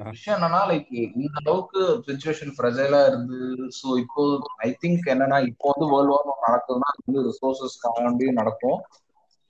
[0.09, 3.37] விஷயம் என்னன்னா லைக் இந்த அளவுக்கு சுச்சுவேஷன் ஃப்ரெஜைலா இருந்து
[3.77, 4.23] ஸோ இப்போ
[4.67, 8.79] ஐ திங்க் என்னன்னா இப்போ வந்து வேர்ல்டு வார் நடக்குதுன்னா வந்து ரிசோர்சஸ் காண்டி நடக்கும்.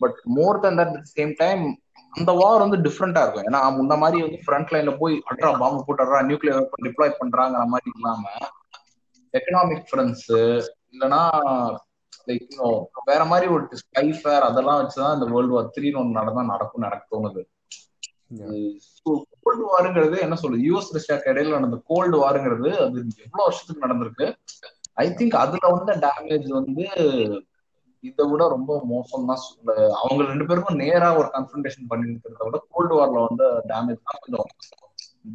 [0.01, 1.63] But more than that same time
[2.13, 3.47] அந்த வார் வந்து டிஃப்ரெண்டா இருக்கும்.
[3.49, 7.89] ஏன்னா முன்ன மாதிரி வந்து ஃப்ரண்ட் லைன்ல போய் அட்ரா பாம்பு போட்டுறா நியூக்ளியர் வெப்பன் டிப்ளாய் பண்றாங்கிற மாதிரி
[7.97, 8.23] இல்லாம
[9.33, 10.27] எக்கனாமிக் ஃப்ரெண்ட்ஸ்
[10.91, 11.21] இல்லைன்னா
[12.27, 12.47] லைக்
[13.09, 17.03] வேற மாதிரி ஒரு ஸ்கை ஃபேர் அதெல்லாம் வச்சுதான் இந்த வேர்ல்டு வார் த்ரீன்னு ஒன்று நடந்தா நடக்கும் நடக்க
[17.11, 17.41] தோணுது.
[19.43, 20.65] கோல்டு வாருங்கிறது என்ன சொல்றது?
[20.65, 24.27] யூஎஸ் ரஷ்யாக்கு இடையில நடந்த கோல்டு வாருங்கிறது அது எவ்வளவு வருஷத்துக்கு நடந்திருக்கு?
[24.97, 26.85] ஐ திங்க் அதுல வந்த டேமேஜ் வந்து
[28.03, 29.41] இதை விட ரொம்ப மோசம் தான்
[29.99, 34.49] அவங்க ரெண்டு பேருக்கும் நேரா ஒரு கன்ஃபன்டேஷன் பண்ணி இருக்கிறத விட கோல்டு வார்ல வந்து டேமேஜ் தான் கொஞ்சம்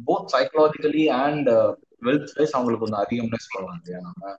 [0.07, 1.49] both psychologically and
[2.07, 4.33] wealth wise அவங்களுக்கு கொஞ்சம் அதிகம்னே சொல்லலாம் இல்லையா நம்ம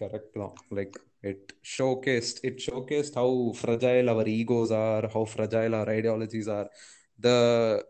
[0.00, 0.96] கரெக்ட் தான் like
[1.30, 6.68] it showcased it showcased how fragile our egos are how fragile our ideologies are
[7.18, 7.82] the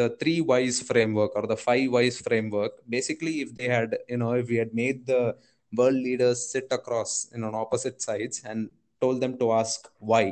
[0.00, 4.32] the three wise framework or the five wise framework basically if they had you know
[4.40, 5.34] if we had made the
[5.72, 8.68] world leaders sit across in on opposite sides and
[9.02, 10.24] told them to ask why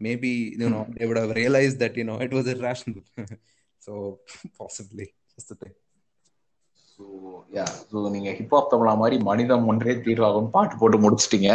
[0.00, 3.02] maybe you know they would have realized that you know it was irrational
[3.86, 4.18] so
[4.58, 5.74] possibly just the thing
[6.94, 7.04] so
[7.54, 11.48] yeah so நீங்க hip hop Tamizha மாதிரி மனிதம் ஒன்றே தீர்வாகும் பாட்டு போட்டு முடிச்சிட்டீங்க.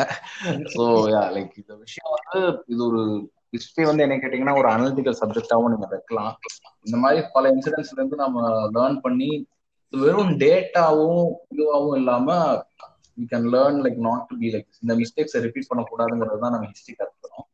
[0.73, 0.83] So
[1.13, 2.39] yeah like இந்த விஷயம் வந்து
[2.73, 3.01] இது ஒரு
[3.55, 6.33] ஹிஸ்டரி வந்து என்ன கேட்டீங்கன்னா ஒரு அனலிட்டிக்கல் சப்ஜெக்டாகவும் நீங்க வைக்கலாம்.
[6.85, 8.41] இந்த மாதிரி பல இன்சிடென்ட்ஸ்ல இருந்து நம்ம
[8.75, 9.29] லேர்ன் பண்ணி
[9.93, 11.23] வெறும் டேட்டாவும்
[11.53, 12.27] இதுவாகவும் இல்லாம
[13.17, 16.95] we can learn like not to be like இந்த மிஸ்டேக்ஸை ரிப்பீட் பண்ணக்கூடாதுங்கிறது தான் நம்ம ஹிஸ்டரி
[16.95, 17.47] கற்றுக்கிறோம்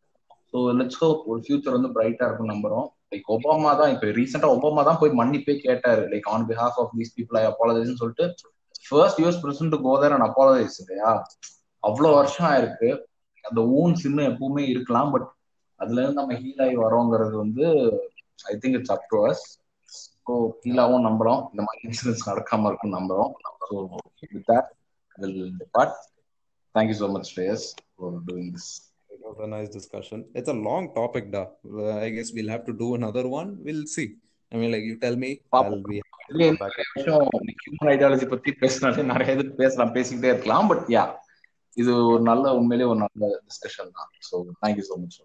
[0.52, 2.88] ஸோ லெட்ஸ் ஹோப் ஒரு ஃபியூச்சர் வந்து பிரைட்டா இருக்கும் நம்புறோம்.
[3.16, 6.04] லைக் ஒபாமா தான் இப்போ ரீசெண்டா ஒபாமா தான் போய் மன்னிப்பே கேட்டாரு.
[6.14, 8.26] Like on behalf of these people I அப்பாலஜைஸ்னு சொல்லிட்டு
[8.88, 11.12] first US president go there and apologize இல்லையா?
[11.84, 12.90] அவ்வளவு வருஷம் ஆயிருக்கு.
[13.46, 15.28] அந்த ஊன் சின்ன எப்பவுமே இருக்கலாம் பட்
[15.80, 17.66] அதுல இருந்து நம்ம ஹீல் ஆகி வரோங்கிறது வந்து
[18.52, 19.44] I think it's up to us
[20.26, 21.42] so ஹீலாவும் நம்புறோம்.
[21.52, 23.32] இந்த மாதிரி இன்சூரன்ஸ் நடக்காம இருக்கும் நம்புறோம்.
[23.68, 23.76] So
[24.34, 24.70] with that
[25.18, 25.96] we'll depart
[26.76, 28.72] thank you so much Shreyas for doing this
[29.16, 30.20] It was a nice discussion.
[30.34, 31.44] It's a long topic, da.
[31.80, 33.50] Uh, I guess we'll have to do another one.
[33.66, 34.08] We'll see.
[34.52, 35.98] I mean, like you tell me, I'll be.
[36.32, 41.04] Human ideology பத்தி பேசினாலே நிறைய இது பேசலாம் பேசிக்கிட்டே இருக்கலாம் but yeah
[41.78, 45.20] இது ஒரு நல்ல உண்மையிலேயே ஒரு நல்ல டிஸ்கஷன் தான் ஸோ தேங்க்யூ ஸோ மச்.